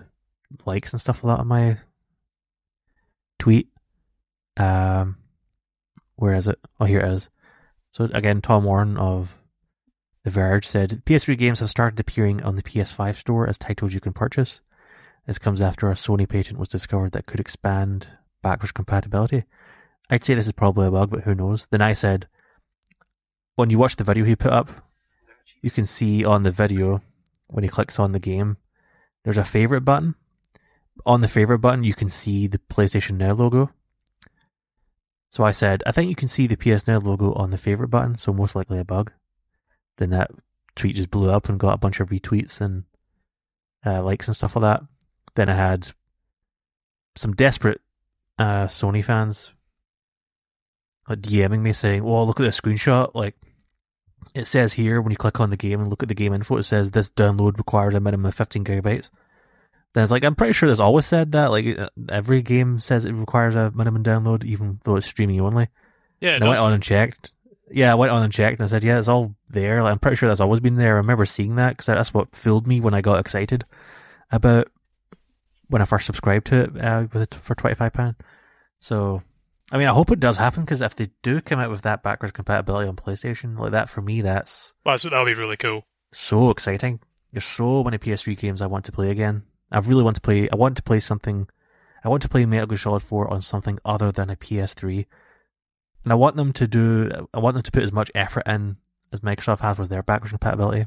[0.64, 1.78] likes and stuff like that on my
[3.38, 3.68] tweet.
[4.56, 5.18] Um,
[6.16, 6.58] where is it?
[6.80, 7.30] Oh, here it is.
[7.90, 9.42] So again, Tom Warren of
[10.24, 14.00] The Verge said PS3 games have started appearing on the PS5 store as titles you
[14.00, 14.60] can purchase.
[15.26, 18.08] This comes after a Sony patent was discovered that could expand
[18.42, 19.44] backwards compatibility.
[20.08, 21.66] I'd say this is probably a bug, but who knows?
[21.66, 22.28] Then I said,
[23.56, 24.70] when you watch the video he put up,
[25.62, 27.00] you can see on the video
[27.48, 28.58] when he clicks on the game,
[29.24, 30.14] there's a favorite button.
[31.04, 33.70] On the favorite button, you can see the PlayStation Now logo.
[35.30, 37.88] So I said, I think you can see the PS Now logo on the favorite
[37.88, 39.12] button, so most likely a bug.
[39.98, 40.30] Then that
[40.74, 42.84] tweet just blew up and got a bunch of retweets and
[43.84, 44.82] uh, likes and stuff like that.
[45.34, 45.88] Then I had
[47.16, 47.80] some desperate
[48.38, 49.54] uh, Sony fans
[51.08, 53.14] like DMing me saying, "Well, look at this screenshot.
[53.14, 53.36] Like,
[54.34, 56.56] it says here when you click on the game and look at the game info,
[56.56, 59.10] it says this download requires a minimum of 15 gigabytes."
[59.96, 61.46] Then it's like, I'm pretty sure this always said that.
[61.46, 65.68] Like, uh, every game says it requires a minimum download, even though it's streaming only.
[66.20, 67.30] yeah, I went on and checked.
[67.70, 69.82] Yeah, I went on and checked and I said, yeah, it's all there.
[69.82, 70.96] Like, I'm pretty sure that's always been there.
[70.96, 73.64] I remember seeing that because that's what filled me when I got excited
[74.30, 74.68] about
[75.68, 78.16] when I first subscribed to it uh, with it for £25.
[78.78, 79.22] So,
[79.72, 82.02] I mean, I hope it does happen because if they do come out with that
[82.02, 85.86] backwards compatibility on PlayStation, like that for me, that's that's that'll be really cool.
[86.12, 87.00] so exciting.
[87.32, 89.42] There's so many PS3 games I want to play again.
[89.72, 90.48] I really want to play.
[90.50, 91.48] I want to play something.
[92.04, 95.04] I want to play Metal Gear Solid 4 on something other than a PS3,
[96.04, 97.10] and I want them to do.
[97.34, 98.76] I want them to put as much effort in
[99.12, 100.86] as Microsoft has with their backwards compatibility.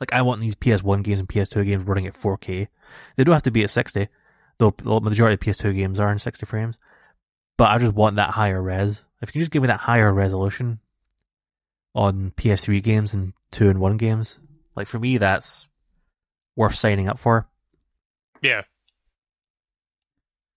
[0.00, 2.66] Like I want these PS1 games and PS2 games running at 4K.
[3.16, 4.08] They don't have to be at 60,
[4.58, 6.78] though the majority of PS2 games are in 60 frames.
[7.56, 9.04] But I just want that higher res.
[9.22, 10.80] If you can just give me that higher resolution,
[11.96, 14.38] on PS3 games and two and one games.
[14.76, 15.66] Like for me, that's
[16.54, 17.48] worth signing up for.
[18.42, 18.62] Yeah.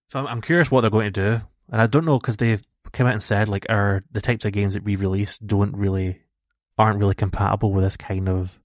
[0.08, 1.40] So I'm, I'm curious what they're going to do,
[1.70, 2.58] and I don't know because they
[2.92, 6.20] came out and said like, are the types of games that we release don't really
[6.76, 8.58] aren't really compatible with this kind of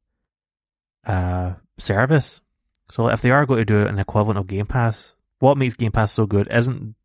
[1.06, 2.42] uh service.
[2.90, 5.92] So if they are going to do an equivalent of Game Pass, what makes Game
[5.94, 6.96] Pass so good isn't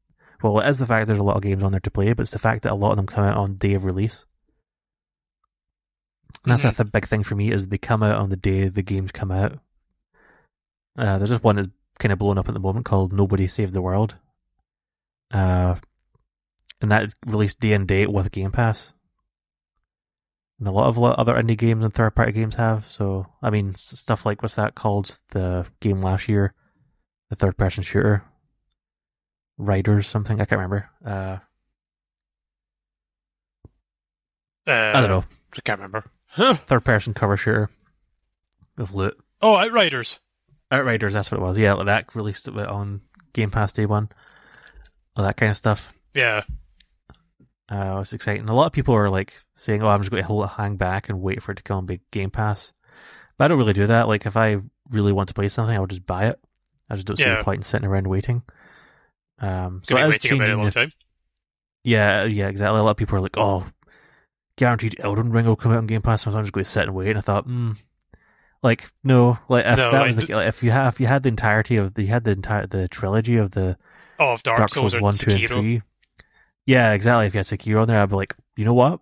[0.43, 2.23] well, it is the fact there's a lot of games on there to play, but
[2.23, 4.27] it's the fact that a lot of them come out on day of release.
[6.45, 6.79] And that's Mhm.
[6.79, 9.31] a big thing for me is they come out on the day the games come
[9.31, 9.59] out.
[10.97, 11.69] Uh, there's just one that's
[11.99, 14.17] kind of blown up at the moment called Nobody Saves the World.
[15.31, 15.77] Uh,
[16.81, 18.95] and that released day and date with Game Pass.
[20.59, 22.87] And a lot of other indie games and third party games have.
[22.87, 25.21] So, I mean, stuff like what's that called?
[25.29, 26.55] The game last year,
[27.29, 28.25] the third person shooter,
[29.61, 30.89] Riders, something I can't remember.
[31.05, 31.39] Uh,
[34.67, 35.25] Uh, I don't know,
[35.57, 36.05] I can't remember.
[36.27, 36.55] Huh.
[36.55, 37.71] third person cover shooter
[38.77, 39.19] with loot.
[39.43, 40.21] Oh, Outriders.
[40.71, 41.59] Outriders, that's what it was.
[41.59, 43.01] Yeah, like that released it on
[43.33, 44.11] Game Pass day one.
[45.17, 45.93] All that kind of stuff.
[46.15, 46.43] Yeah.
[47.69, 48.49] Uh, it's exciting.
[48.49, 50.77] A lot of people are like saying, "Oh, I'm just going to hold it, hang
[50.77, 52.73] back, and wait for it to come on big Game Pass."
[53.39, 54.07] But I don't really do that.
[54.09, 54.59] Like, if I
[54.91, 56.39] really want to play something, I'll just buy it.
[56.89, 58.43] I just don't see the point in sitting around waiting.
[59.41, 60.93] Um, so be I was waiting a very long the, time.
[61.85, 62.79] yeah, yeah, exactly.
[62.79, 63.67] A lot of people are like, "Oh,
[64.57, 66.85] guaranteed Elden Ring will come out on Game Pass," so I'm just going to sit
[66.85, 67.09] and wait.
[67.11, 67.73] And I thought, hmm,
[68.63, 71.07] like, no, like if No, that like, was the, like, if you have if you
[71.07, 73.79] had the entirety of the you had the entire the trilogy of the
[74.19, 75.83] Oh, of Dark, Dark, Souls, Souls one, two, and three.
[76.67, 77.27] Yeah, exactly.
[77.27, 79.01] If you had Sekiro on there, I'd be like, you know what?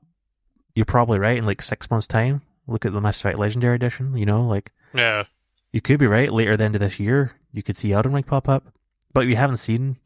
[0.76, 1.36] You're probably right.
[1.36, 4.16] In like six months' time, look at the Mass Effect Legendary Edition.
[4.16, 5.24] You know, like Yeah.
[5.72, 6.32] you could be right.
[6.32, 8.72] Later at the end of this year, you could see Elden Ring pop up,
[9.12, 9.96] but we haven't seen.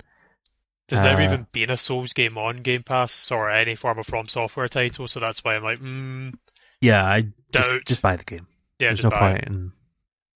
[0.92, 4.06] There's never Uh, even been a Souls game on Game Pass or any form of
[4.06, 6.34] From Software title, so that's why I'm like, mm,
[6.80, 7.84] Yeah, I just, Doubt.
[7.86, 8.46] just buy the game.
[8.78, 9.48] yeah, There's just no buy point it.
[9.48, 9.72] in.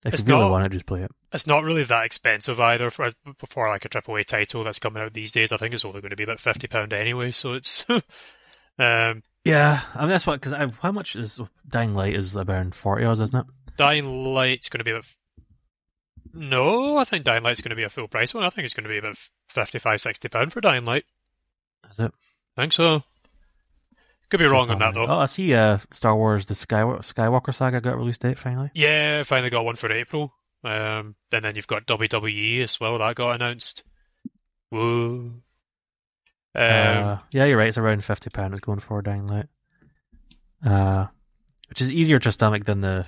[0.05, 1.11] If It's you really not- want it, just play it.
[1.33, 3.11] It's not really that expensive either for
[3.51, 5.53] for like a AAA title that's coming out these days.
[5.53, 7.85] I think it's only going to be about fifty pound anyway, so it's
[8.79, 13.05] um, Yeah, I mean that's what because how much is Dying Light is about forty
[13.05, 13.47] hours, isn't it?
[13.77, 15.05] Dying Light's going to be about.
[16.35, 18.45] No, I think Dying Light's going to be a full price one.
[18.45, 19.17] I think it's going to be about
[19.51, 21.05] 55, 60 pound for Dying Light.
[21.91, 22.13] Is it?
[22.57, 23.03] I think so.
[24.29, 25.07] Could be wrong on that though.
[25.07, 25.55] Oh, I see.
[25.55, 28.71] Uh, Star Wars: The Skywalker, Skywalker Saga got a release date finally.
[28.75, 30.33] Yeah, finally got one for April.
[30.65, 32.99] Um, and then you've got WWE as well.
[32.99, 33.85] That got announced.
[34.73, 35.43] Woo.
[36.57, 37.69] Um, uh, yeah, you're right.
[37.69, 38.53] It's around fifty pound.
[38.53, 39.47] It's going for Dying Light,
[40.65, 41.07] uh,
[41.69, 43.07] which is easier to stomach than the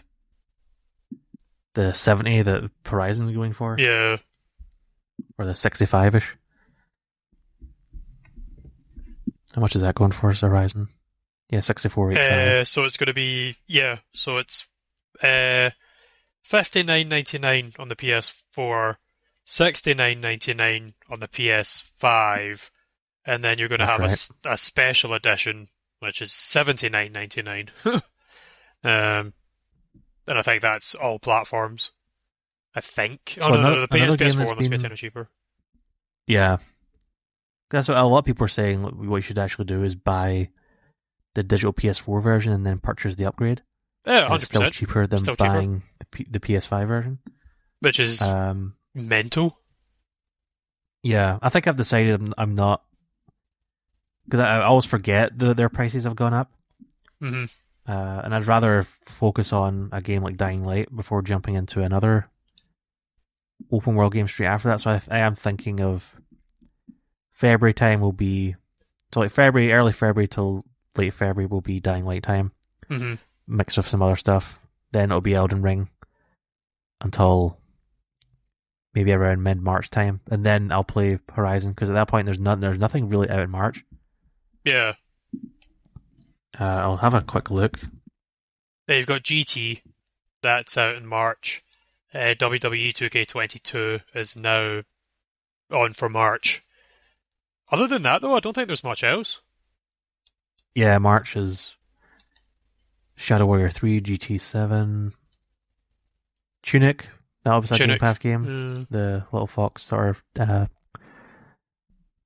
[1.78, 4.16] the seventy that Horizon's going for, yeah.
[5.38, 6.36] or the sixty-five ish.
[9.54, 10.32] How much is that going for?
[10.32, 10.88] Horizon?
[11.50, 12.48] Yeah, sixty-four eight five.
[12.48, 13.98] Uh, so it's going to be yeah.
[14.12, 14.66] So it's
[15.22, 15.70] uh,
[16.42, 18.96] fifty nine ninety nine on the PS4,
[19.44, 22.70] sixty nine ninety nine on the PS5,
[23.24, 24.10] and then you're going to have a right.
[24.10, 25.68] s- a, special edition
[26.00, 27.70] which is seventy nine ninety nine.
[28.82, 29.32] um,
[30.28, 31.90] and I think that's all platforms.
[32.74, 33.38] I think.
[33.40, 34.96] Oh So no, no, another- the another PS, game PS4 that's must be a been-
[34.96, 35.28] cheaper.
[36.26, 36.58] Yeah,
[37.70, 38.82] that's what a lot of people are saying.
[38.82, 40.50] What you should actually do is buy
[41.34, 43.62] the digital PS4 version and then purchase the upgrade.
[44.06, 45.50] Yeah, It's still cheaper than Still cheaper.
[45.52, 47.18] buying the, P- the PS5 version.
[47.80, 49.58] Which is Um, mental.
[51.02, 52.82] yeah, I think I've decided I'm, I'm not
[54.24, 56.52] because I, I always forget that their prices have gone up,
[57.20, 57.44] hmm
[57.88, 62.28] uh, and I'd rather focus on a game like Dying Light before jumping into another
[63.72, 64.80] open world game straight after that.
[64.80, 66.14] So I, I am thinking of
[67.30, 68.56] February time will be
[69.12, 70.64] so like February, early February till
[70.96, 72.52] late February will be Dying Light time,
[72.88, 73.14] hmm
[73.46, 74.66] mixed with some other stuff.
[74.92, 75.88] Then it'll be Elden Ring
[77.00, 77.58] until
[78.94, 82.40] maybe around mid March time, and then I'll play Horizon because at that point there's
[82.40, 83.82] not there's nothing really out in March.
[84.64, 84.94] Yeah.
[86.58, 87.78] Uh, I'll have a quick look.
[88.86, 89.82] Then you've got GT,
[90.42, 91.62] that's out in March.
[92.14, 94.82] Uh, WWE 2K22 is now
[95.70, 96.62] on for March.
[97.70, 99.42] Other than that, though, I don't think there's much else.
[100.74, 101.76] Yeah, March is
[103.16, 105.12] Shadow Warrior Three, GT Seven,
[106.62, 107.08] Tunic.
[107.44, 108.00] That was a Game Tunic.
[108.00, 108.46] Pass game.
[108.46, 110.66] Mm, The little fox sort of uh,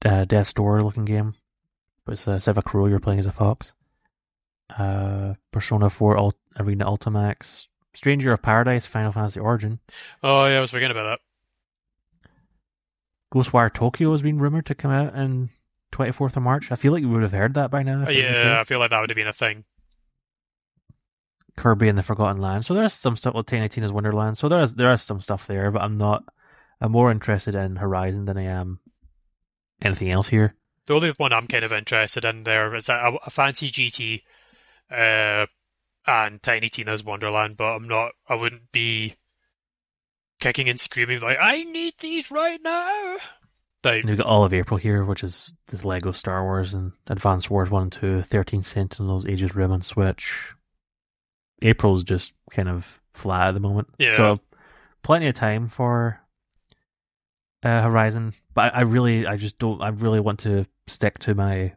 [0.04, 1.34] uh, Death's Door looking game,
[2.04, 2.86] but it's a Civ Crow.
[2.86, 3.74] You're playing as a fox.
[4.78, 9.80] Uh, Persona Four Ult- Arena Ultimax, Stranger of Paradise, Final Fantasy Origin,
[10.22, 11.20] Oh, yeah, I was forgetting about that.
[13.32, 15.50] Ghostwire Tokyo has been rumored to come out in
[15.92, 16.70] 24th of March.
[16.70, 18.02] I feel like you would have heard that by now.
[18.02, 18.14] if that.
[18.14, 19.64] it was the yeah, I feel like that would have been a thing.
[21.56, 22.64] Kirby and the Forgotten Land.
[22.64, 24.38] So there's some stuff with Tiny Tina's Wonderland.
[24.38, 26.24] So there is there is some stuff there, but I'm not.
[26.80, 28.80] I'm more interested in Horizon than I am
[29.82, 30.54] anything else here.
[30.86, 34.22] The only one I'm kind of interested in there is a, a fancy GT
[34.92, 35.46] uh,
[36.06, 38.12] and Tiny Tina's Wonderland, but I'm not.
[38.28, 39.16] I wouldn't be
[40.40, 43.16] kicking and screaming like I need these right now.
[43.84, 47.50] Like, we've got all of April here, which is this Lego Star Wars and Advanced
[47.50, 50.54] Wars 1 and 2, 13 Sentinels, Aegis Rim and Switch.
[51.62, 53.88] April's just kind of flat at the moment.
[53.98, 54.16] Yeah.
[54.16, 54.40] So
[55.02, 56.20] plenty of time for
[57.64, 61.34] uh, Horizon, but I, I really, I just don't, I really want to stick to
[61.34, 61.72] my,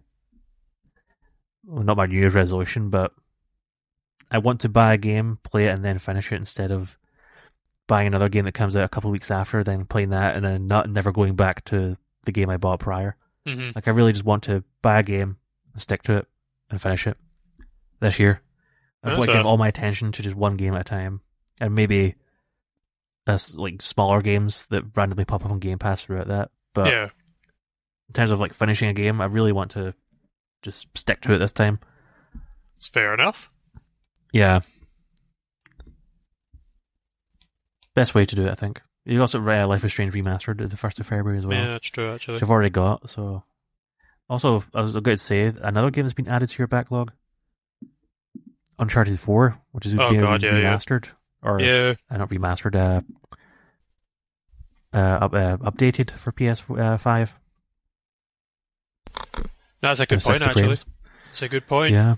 [1.65, 3.13] well, not my New Year's resolution, but
[4.31, 6.97] I want to buy a game, play it, and then finish it instead of
[7.87, 10.43] buying another game that comes out a couple of weeks after, then playing that, and
[10.43, 13.15] then not never going back to the game I bought prior.
[13.45, 13.75] mhm.
[13.75, 15.37] Like I really just want to buy a game
[15.71, 16.27] and stick to it
[16.69, 17.17] and finish it
[17.99, 18.41] this year.
[19.03, 21.21] I just want to give all my attention to just one game at a time,
[21.61, 22.15] and maybe
[23.27, 26.49] uh, like smaller games that randomly pop up on Game Pass throughout that.
[26.73, 27.09] But yeah,
[28.07, 29.93] in terms of like finishing a game, I really want to
[30.65, 31.79] just stick to it this time.
[32.75, 33.49] it's fair enough.
[34.33, 34.59] Yeah,
[37.93, 38.81] best way to do it, I think.
[39.05, 41.57] You also uh, Life is Strange remastered the first of February as well.
[41.59, 42.33] yeah, that's true actually.
[42.33, 43.09] which I've already got.
[43.09, 43.43] So,
[44.29, 47.11] also, I was going to say another game that's been added to your backlog,
[48.79, 50.73] Uncharted Four, which is Oh, being God, yeah, yeah.
[50.73, 51.07] remastered
[51.43, 53.01] or Yeah, uh, not remastered, uh,
[54.93, 56.97] uh, uh, updated for PS uh,
[59.87, 59.97] Five.
[59.97, 60.61] that's a good point, actually.
[60.63, 60.85] frames.
[61.29, 61.93] It's a good point.
[61.93, 62.15] Yeah.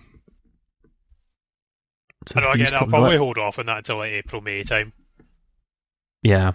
[2.28, 2.74] So I know again.
[2.74, 4.94] I'll probably hold off on that until like April May time.
[6.24, 6.52] Yeah.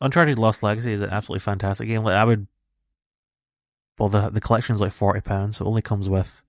[0.00, 2.02] Uncharted Lost Legacy is an absolutely fantastic game.
[2.04, 2.46] Like I would
[3.98, 6.42] well the the collection's like forty pounds, so it only comes with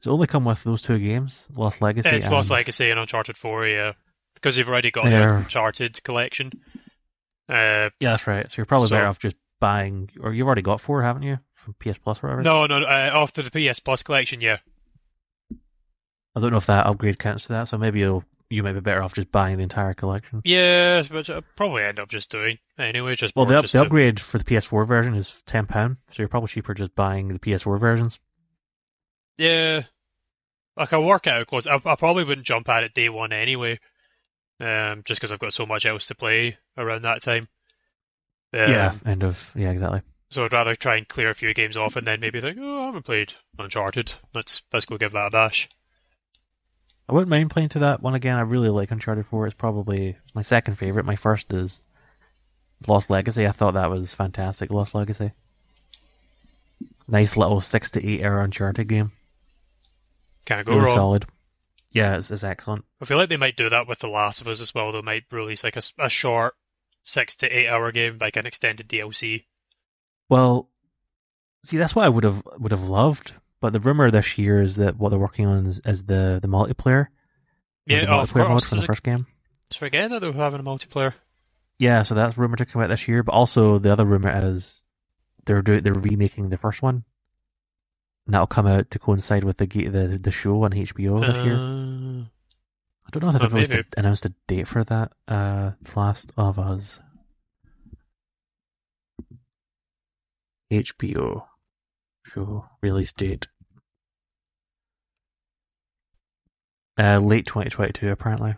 [0.00, 1.46] does it only come with those two games?
[1.56, 3.92] Lost Legacy It's Lost Legacy and Uncharted Four, yeah,
[4.34, 6.52] because you've already got the Uncharted collection.
[7.48, 8.50] Uh, Yeah, that's right.
[8.50, 11.38] So you're probably So- better off just buying or you've already got four, haven't you?
[11.58, 12.42] From PS Plus or whatever.
[12.42, 14.58] no, no, uh, after the PS Plus collection, yeah.
[16.36, 18.80] I don't know if that upgrade counts to that, so maybe you'll you might be
[18.80, 20.40] better off just buying the entire collection.
[20.44, 23.14] Yeah, which I'll probably end up just doing anyway.
[23.16, 25.96] Just Well, the, up, just the to- upgrade for the PS4 version is ten pound,
[26.10, 28.20] so you're probably cheaper just buying the PS4 versions.
[29.36, 29.82] Yeah,
[30.76, 31.66] like I'll work out close.
[31.66, 33.80] I, I probably wouldn't jump at it day one anyway,
[34.60, 37.48] um, just because I've got so much else to play around that time.
[38.54, 40.02] Um, yeah, end of yeah, exactly.
[40.30, 42.82] So I'd rather try and clear a few games off and then maybe think, oh,
[42.82, 44.12] I haven't played Uncharted.
[44.34, 45.68] Let's let's go give that a bash.
[47.08, 48.36] I wouldn't mind playing through that one again.
[48.36, 49.46] I really like Uncharted 4.
[49.46, 51.06] It's probably my second favorite.
[51.06, 51.80] My first is
[52.86, 53.46] Lost Legacy.
[53.46, 54.70] I thought that was fantastic.
[54.70, 55.32] Lost Legacy.
[57.08, 59.12] Nice little six to eight hour Uncharted game.
[60.44, 60.94] Can't go really wrong.
[60.94, 61.26] solid.
[61.92, 62.84] Yeah, it's, it's excellent.
[63.00, 64.92] I feel like they might do that with The Last of Us as well.
[64.92, 66.54] They might release like a, a short
[67.02, 69.44] six to eight hour game, like an extended DLC.
[70.28, 70.68] Well,
[71.64, 73.34] see, that's what I would have would have loved.
[73.60, 76.48] But the rumor this year is that what they're working on is, is the the
[76.48, 77.08] multiplayer.
[77.86, 79.26] Yeah, the oh, multiplayer forgot- mode from the first game.
[79.70, 81.12] Just forget that they were having a multiplayer.
[81.78, 83.22] Yeah, so that's rumored to come out this year.
[83.22, 84.84] But also the other rumor is
[85.44, 87.04] they're doing they're remaking the first one.
[88.26, 91.56] And that'll come out to coincide with the the the show on HBO this year.
[91.56, 92.24] Uh,
[93.06, 95.12] I don't know if they've announced a, announced a date for that.
[95.26, 97.00] Uh, Last of Us.
[100.70, 101.44] HBO
[102.26, 103.48] show release date.
[106.98, 108.56] Uh, late 2022, apparently.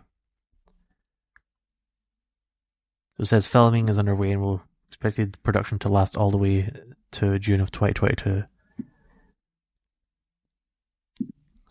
[3.17, 6.69] So it says filming is underway and will expected production to last all the way
[7.11, 8.43] to June of 2022.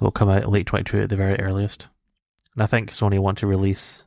[0.00, 1.88] Will come out late 22 at the very earliest.
[2.54, 4.04] And I think Sony want to release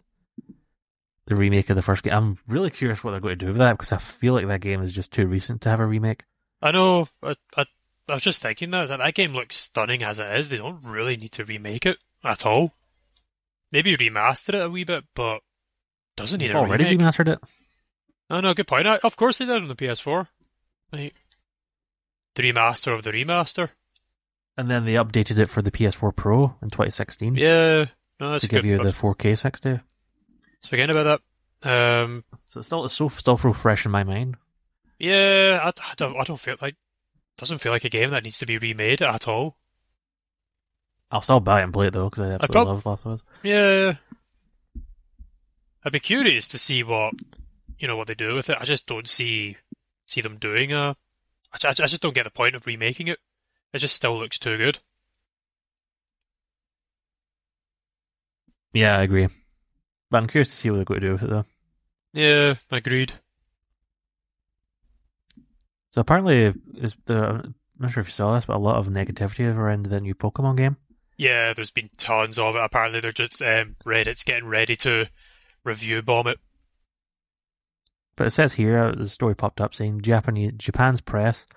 [1.27, 2.13] the remake of the first game.
[2.13, 4.61] I'm really curious what they're going to do with that because I feel like that
[4.61, 6.23] game is just too recent to have a remake.
[6.61, 7.07] I know.
[7.21, 7.65] I, I,
[8.09, 10.49] I was just thinking that that that game looks stunning as it is.
[10.49, 12.73] They don't really need to remake it at all.
[13.71, 15.39] Maybe remaster it a wee bit, but
[16.15, 16.99] doesn't need They've a already remake.
[16.99, 17.39] remastered it.
[18.29, 18.87] Oh no, good point.
[18.87, 20.27] I, of course they did on the PS4.
[20.91, 21.15] Like,
[22.35, 23.69] the remaster of the remaster.
[24.57, 27.85] And then they updated it for the PS4 Pro in 2016 Yeah,
[28.19, 29.79] no, that's to give you the 4K 60.
[30.67, 31.21] Forgetting about
[31.63, 31.69] that.
[31.69, 34.37] Um, So it's still, it's so, still fresh in my mind.
[34.99, 36.75] yeah, I, I don't, I don't feel like
[37.37, 39.57] doesn't feel like a game that needs to be remade at all.
[41.11, 43.13] I'll still buy it and play it though because I absolutely prob- love Last of
[43.13, 43.23] Us.
[43.43, 43.95] Yeah,
[45.83, 47.13] I'd be curious to see what
[47.77, 48.57] you know what they do with it.
[48.59, 49.57] I just don't see
[50.07, 50.95] see them doing a.
[51.53, 53.19] I, I just don't get the point of remaking it.
[53.73, 54.79] It just still looks too good.
[58.73, 59.27] Yeah, I agree.
[60.13, 61.45] But I'm curious to see what they're going to do with it, though.
[62.13, 63.13] Yeah, agreed.
[65.89, 68.89] So apparently, is there, I'm not sure if you saw this, but a lot of
[68.89, 70.77] negativity around the new Pokemon game.
[71.17, 72.61] Yeah, there's been tons of it.
[72.63, 75.09] Apparently, they're just um, Reddit's getting ready to
[75.63, 76.37] review bomb it.
[78.15, 81.47] But it says here, uh, the story popped up saying Japanese, Japan's press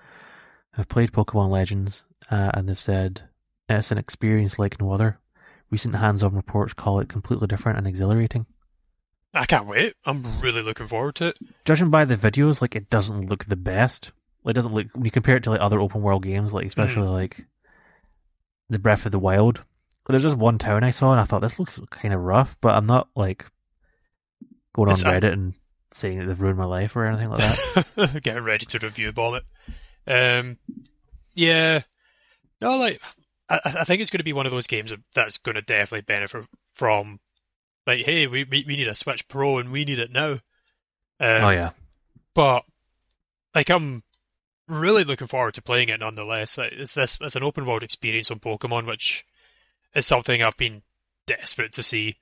[0.73, 3.21] have played Pokemon Legends uh, and they've said
[3.69, 5.19] it's an experience like no other.
[5.69, 8.45] Recent hands-on reports call it completely different and exhilarating.
[9.33, 9.93] I can't wait.
[10.05, 11.37] I'm really looking forward to it.
[11.65, 14.11] Judging by the videos, like it doesn't look the best.
[14.45, 17.07] It doesn't look when you compare it to like other open world games, like especially
[17.07, 17.45] like
[18.69, 19.63] the Breath of the Wild.
[20.07, 22.75] There's just one town I saw and I thought this looks kind of rough, but
[22.75, 23.45] I'm not like
[24.71, 25.53] going on It's, uh, Reddit and
[25.91, 28.19] saying that they've ruined my life or anything like that.
[28.23, 29.43] getting ready to review bomb it.
[30.09, 30.57] Um,
[31.33, 31.81] yeah,
[32.61, 33.01] no, like
[33.49, 36.01] I, I think it's going to be one of those games that's going to definitely
[36.01, 37.19] benefit from,
[37.85, 40.33] like, hey, we we, we need a Switch Pro and we need it now.
[41.19, 41.71] Um, oh yeah,
[42.33, 42.63] but
[43.55, 44.03] like I'm
[44.67, 46.57] really looking forward to playing it nonetheless.
[46.57, 49.25] Like, it's this it's an open world experience on Pokemon, which
[49.95, 50.83] is something I've been
[51.25, 52.17] desperate to see.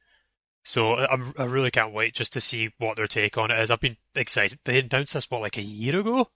[0.63, 3.69] So I'm I really can't wait just to see what their take on it is.
[3.69, 4.59] I've been excited.
[4.65, 6.29] They announced this what like a year ago.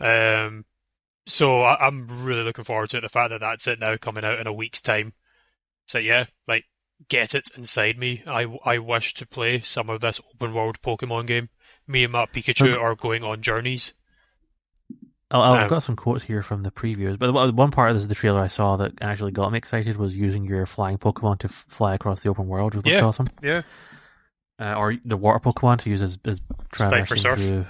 [0.00, 0.64] Um,
[1.26, 3.00] so I, I'm really looking forward to it.
[3.02, 5.12] The fact that that's it now coming out in a week's time.
[5.86, 6.64] So yeah, like
[7.08, 8.22] get it inside me.
[8.26, 11.48] I I wish to play some of this open world Pokemon game.
[11.86, 13.92] Me and my Pikachu Um, are going on journeys.
[15.30, 18.06] I'll, I've Um, got some quotes here from the previews, but one part of this,
[18.06, 21.48] the trailer I saw that actually got me excited was using your flying Pokemon to
[21.48, 23.04] fly across the open world, which looked Yeah.
[23.04, 23.28] awesome.
[23.42, 23.62] Yeah.
[24.58, 27.66] Uh, or the water Pokemon to use as, as traversing through water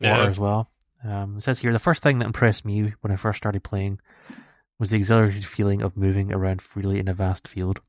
[0.00, 0.26] Yeah.
[0.28, 0.70] as well.
[1.04, 4.00] Um, it says here the first thing that impressed me when I first started playing
[4.78, 7.80] was the exhilarating feeling of moving around freely in a vast field.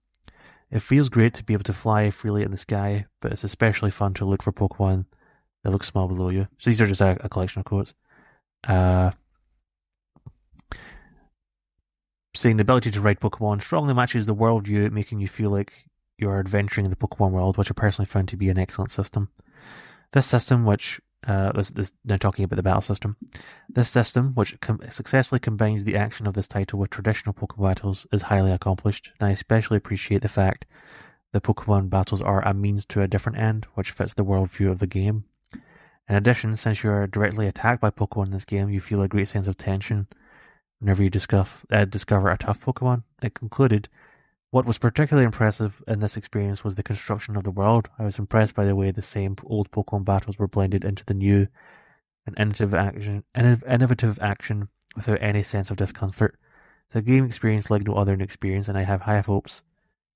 [0.70, 3.91] It feels great to be able to fly freely in the sky, but it's especially
[3.91, 5.05] fun to look for Pokemon
[5.64, 6.47] that look small below you.
[6.57, 7.93] So these are just a, a collection of quotes.
[8.66, 9.12] Uh,
[12.36, 15.86] saying the ability to ride Pokemon strongly matches the worldview, making you feel like
[16.18, 18.91] you are adventuring in the Pokemon world, which I personally found to be an excellent
[18.91, 19.30] system.
[20.14, 23.17] This system, which uh, this, this now talking about the battle system,
[23.69, 28.07] this system, which com- successfully combines the action of this title with traditional Pokemon battles,
[28.11, 30.65] is highly accomplished, and I especially appreciate the fact
[31.32, 34.80] that Pokemon battles are a means to a different end, which fits the worldview of
[34.80, 35.26] the game.
[36.09, 39.07] In addition, since you are directly attacked by Pokemon in this game, you feel a
[39.07, 40.07] great sense of tension
[40.80, 43.03] whenever you discuss, uh, discover a tough Pokemon.
[43.22, 43.88] It concluded,
[44.52, 47.89] what was particularly impressive in this experience was the construction of the world.
[47.97, 51.14] I was impressed by the way the same old Pokemon battles were blended into the
[51.14, 51.47] new
[52.26, 56.38] and innovative action, innovative action without any sense of discomfort.
[56.89, 59.64] The game experience like no other experience, and I have high hopes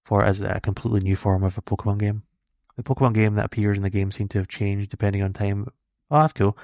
[0.03, 2.23] for it as a completely new form of a Pokemon game.
[2.75, 5.67] The Pokemon game that appears in the game seem to have changed depending on time.
[6.11, 6.57] Oh, that's cool.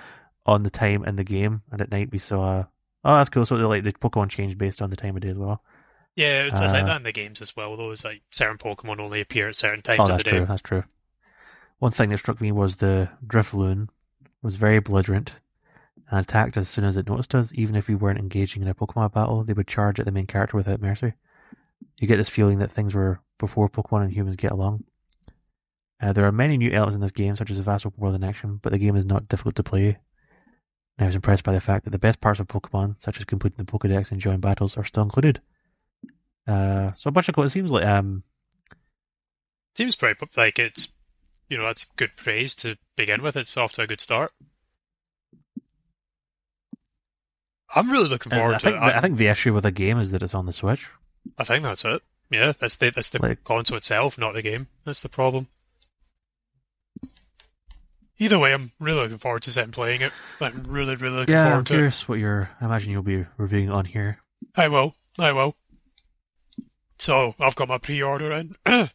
[0.45, 2.65] On the time in the game, and at night we saw.
[3.06, 3.45] Oh, that's cool.
[3.45, 5.64] So like the Pokemon changed based on the time of day as well.
[6.15, 7.75] Yeah, it's, it's like Uh, that in the games as well.
[7.77, 10.45] Those like certain Pokemon only appear at certain times Oh, of that's true.
[10.45, 10.83] That's true.
[11.79, 13.89] One thing that struck me was the Drifloon
[14.41, 15.35] was very belligerent
[16.09, 17.51] and attacked as soon as it noticed us.
[17.55, 20.27] Even if we weren't engaging in a Pokemon battle, they would charge at the main
[20.27, 21.13] character without mercy.
[21.99, 24.83] You get this feeling that things were before Pokemon and humans get along.
[26.01, 28.15] Uh, there are many new elements in this game, such as a vast open world
[28.15, 29.99] in action, but the game is not difficult to play.
[30.97, 33.25] And I was impressed by the fact that the best parts of Pokemon, such as
[33.25, 35.41] completing the Pokedex and joining battles, are still included.
[36.47, 38.23] Uh, so a bunch of it seems like um,
[39.77, 40.89] Seems pretty like it's
[41.49, 43.35] you know that's good praise to begin with.
[43.35, 44.31] It's off to a good start.
[47.73, 48.80] I'm really looking forward I to think it.
[48.81, 50.89] the, I think the issue with the game is that it's on the Switch.
[51.38, 52.01] I think that's it.
[52.30, 54.68] Yeah, that's the that's the Like- console itself, not the game.
[54.84, 55.47] That's the problem.
[58.19, 60.13] Either way, I'm really looking forward to sitting playing it.
[60.39, 61.77] I'm really, really looking Yeah, I'm forward to it.
[61.77, 62.49] curious what you're.
[62.59, 64.19] I imagine you'll be reviewing on here.
[64.55, 64.95] I will.
[65.18, 65.55] I will.
[67.02, 68.52] So I've got my pre-order in.
[68.68, 68.88] oh,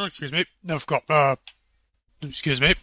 [0.00, 0.46] excuse me.
[0.68, 1.36] I've got uh,
[2.20, 2.74] excuse me.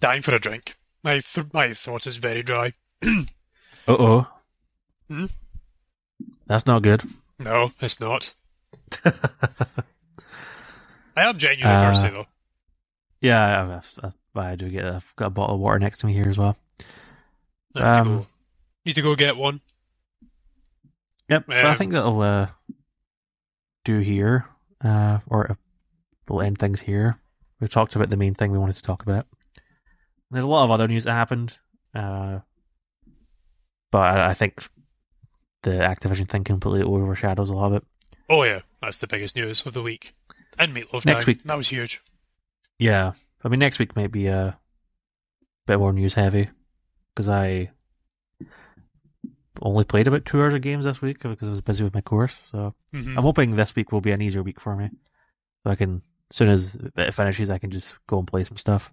[0.00, 0.76] Dying for a drink.
[1.02, 2.74] My th- my throat is very dry.
[3.86, 4.26] Uh oh.
[5.08, 5.26] Hmm?
[6.46, 7.02] That's not good.
[7.38, 8.32] No, it's not.
[9.04, 9.12] I
[11.16, 12.26] am genuinely Uh, thirsty though.
[13.20, 14.08] Yeah, I,
[14.38, 14.86] I, I do get.
[14.86, 16.56] I've got a bottle of water next to me here as well.
[17.74, 18.26] I need, to um, go,
[18.86, 19.60] need to go get one.
[21.28, 21.44] Yep.
[21.46, 22.48] but I Um, think that'll uh,
[23.84, 24.46] do here,
[24.82, 25.56] uh, or
[26.28, 27.18] we'll end things here.
[27.60, 29.26] We've talked about the main thing we wanted to talk about.
[30.30, 31.58] There's a lot of other news that happened,
[31.94, 32.40] uh,
[33.90, 34.68] but I, I think
[35.62, 37.84] the Activision thing completely overshadows a lot of it.
[38.28, 40.12] Oh yeah, that's the biggest news of the week.
[40.58, 41.26] And Meat Loaf Next dying.
[41.26, 42.02] week- That was huge.
[42.78, 44.58] Yeah, I mean next week might be a
[45.66, 46.50] bit more news heavy
[47.14, 47.70] because I
[49.64, 52.00] only played about two hours of games this week because I was busy with my
[52.02, 52.36] course.
[52.50, 54.90] So hmm I'm hoping this week will be an easier week for me,
[55.64, 58.56] so I can as soon as it finishes, I can just go and play some
[58.56, 58.90] stuff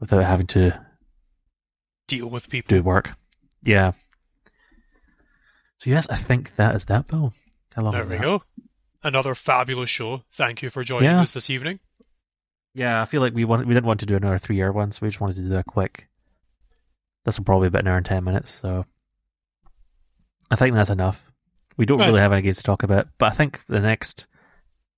[0.00, 0.80] without having to
[2.08, 2.76] Deal with people.
[2.76, 3.14] do work.
[3.62, 3.92] Yeah.
[5.78, 7.32] So yes, I think that is that, Bill.
[7.74, 8.22] How long There we that?
[8.22, 8.42] go.
[9.02, 10.22] Another fabulous show.
[10.32, 11.22] Thank you for joining Yeah.
[11.22, 11.78] us this evening.
[12.74, 14.92] Yeah, I feel like we want we didn't want to do another three hour one,
[14.92, 16.08] so we just wanted to do a quick.
[17.24, 18.84] This will probably be about an hour and ten minutes, so
[20.50, 21.32] I think that's enough.
[21.76, 22.08] We don't Right.
[22.08, 24.26] really have any games to talk about, but I think the next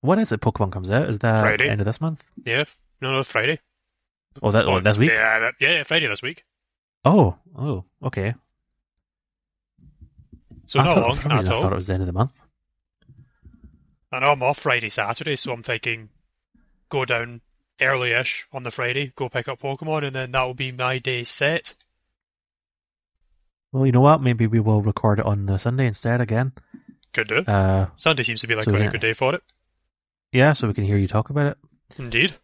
[0.01, 1.09] when is it Pokemon comes out?
[1.09, 1.69] Is that Friday.
[1.69, 2.29] end of this month?
[2.43, 2.65] Yeah.
[3.01, 3.59] No, no, Friday.
[4.41, 5.11] Oh, that oh, this week?
[5.11, 6.43] Yeah, that, yeah, Friday this week.
[7.05, 8.33] Oh, oh, okay.
[10.65, 12.13] So I not thought, long at reason I thought it was the end of the
[12.13, 12.41] month.
[14.11, 16.09] I know I'm off Friday, Saturday, so I'm thinking
[16.89, 17.41] go down
[17.81, 21.23] early-ish on the Friday, go pick up Pokemon, and then that will be my day
[21.23, 21.75] set.
[23.73, 24.21] Well, you know what?
[24.21, 26.53] Maybe we will record it on the Sunday instead again.
[27.11, 27.39] Could do.
[27.39, 29.41] Uh, Sunday seems to be like so quite a good day for it.
[30.31, 31.57] yeah, so we can hear you talk about it.
[31.97, 32.37] Indeed.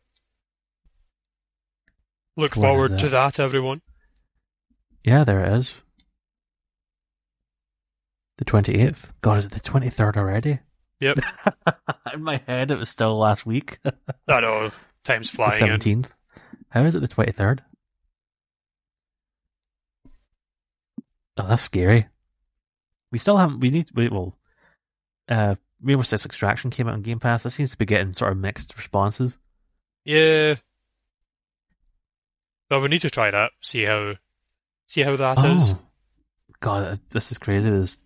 [2.35, 2.99] Look is forward that?
[3.01, 3.81] to that, everyone.
[5.03, 5.75] Yeah, there it is.
[8.39, 9.11] The 28th.
[9.21, 10.59] God, is it the 23rd already?
[10.99, 11.19] Yep.
[12.13, 13.77] In my head, it was still last week.
[14.27, 14.71] I know,
[15.03, 15.79] time's flying in.
[15.79, 16.07] 17th.
[16.69, 17.59] How is it the 23rd?
[21.39, 22.05] Oh, that's scary.
[23.11, 24.35] We still haven't, we need, we, well,
[25.29, 27.43] uh, Rainbow Six Extraction came out on Game Pass.
[27.43, 29.37] That seems to be getting sort of mixed responses.
[30.03, 30.55] Yeah.
[32.69, 33.51] Well, we need to try that.
[33.61, 34.15] See how,
[34.85, 35.71] see how that is.
[35.71, 35.79] Oh,
[36.59, 37.69] God, this is crazy.
[37.69, 37.97] There's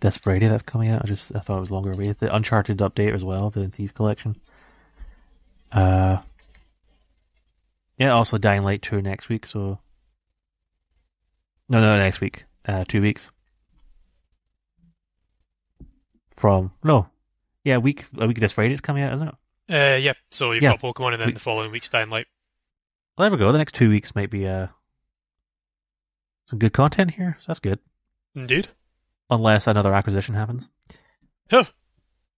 [0.00, 1.02] this Friday that's coming out.
[1.04, 2.10] I just I thought it was longer away.
[2.12, 4.34] The Uncharted update as well, the Thieves Collection.
[5.70, 6.16] Uh,
[7.98, 8.12] yeah.
[8.12, 9.44] Also, Dying Light two next week.
[9.44, 9.78] So,
[11.70, 12.44] no, no, next week.
[12.68, 13.30] Uh, two weeks
[16.36, 17.08] from no,
[17.64, 19.34] yeah, a week a week this Friday is coming out, isn't it?
[19.72, 20.12] Uh, yeah.
[20.30, 20.76] So you've Yeah.
[20.76, 22.26] got Pokemon, and then We- the following week's Dying Light.
[23.16, 23.52] Well, there we go.
[23.52, 24.68] The next two weeks might be uh
[26.48, 27.36] some good content here.
[27.40, 27.78] So that's good.
[28.34, 28.68] Indeed.
[29.30, 30.68] Unless another acquisition happens.
[31.50, 31.64] Huh.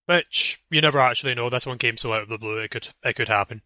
[0.06, 1.48] Which you never actually know.
[1.48, 2.58] This one came so out of the blue.
[2.58, 3.62] It could, it could happen.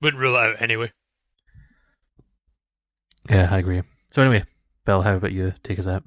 [0.00, 0.92] Wouldn't rule it out anyway.
[3.28, 3.82] Yeah, I agree.
[4.10, 4.44] So anyway,
[4.84, 6.04] Bill, how about you take us out?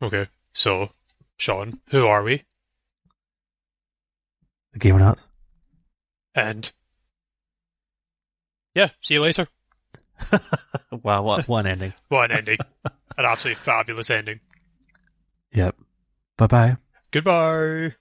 [0.00, 0.28] Okay.
[0.52, 0.90] So,
[1.36, 2.44] Sean, who are we?
[4.72, 5.26] The Gamernauts.
[6.34, 6.72] And
[8.74, 9.48] yeah, see you later.
[11.02, 11.94] wow, what one ending.
[12.08, 12.58] one ending.
[12.84, 14.40] An absolutely fabulous ending.
[15.52, 15.76] Yep.
[16.36, 16.76] Bye bye.
[17.10, 17.94] Goodbye.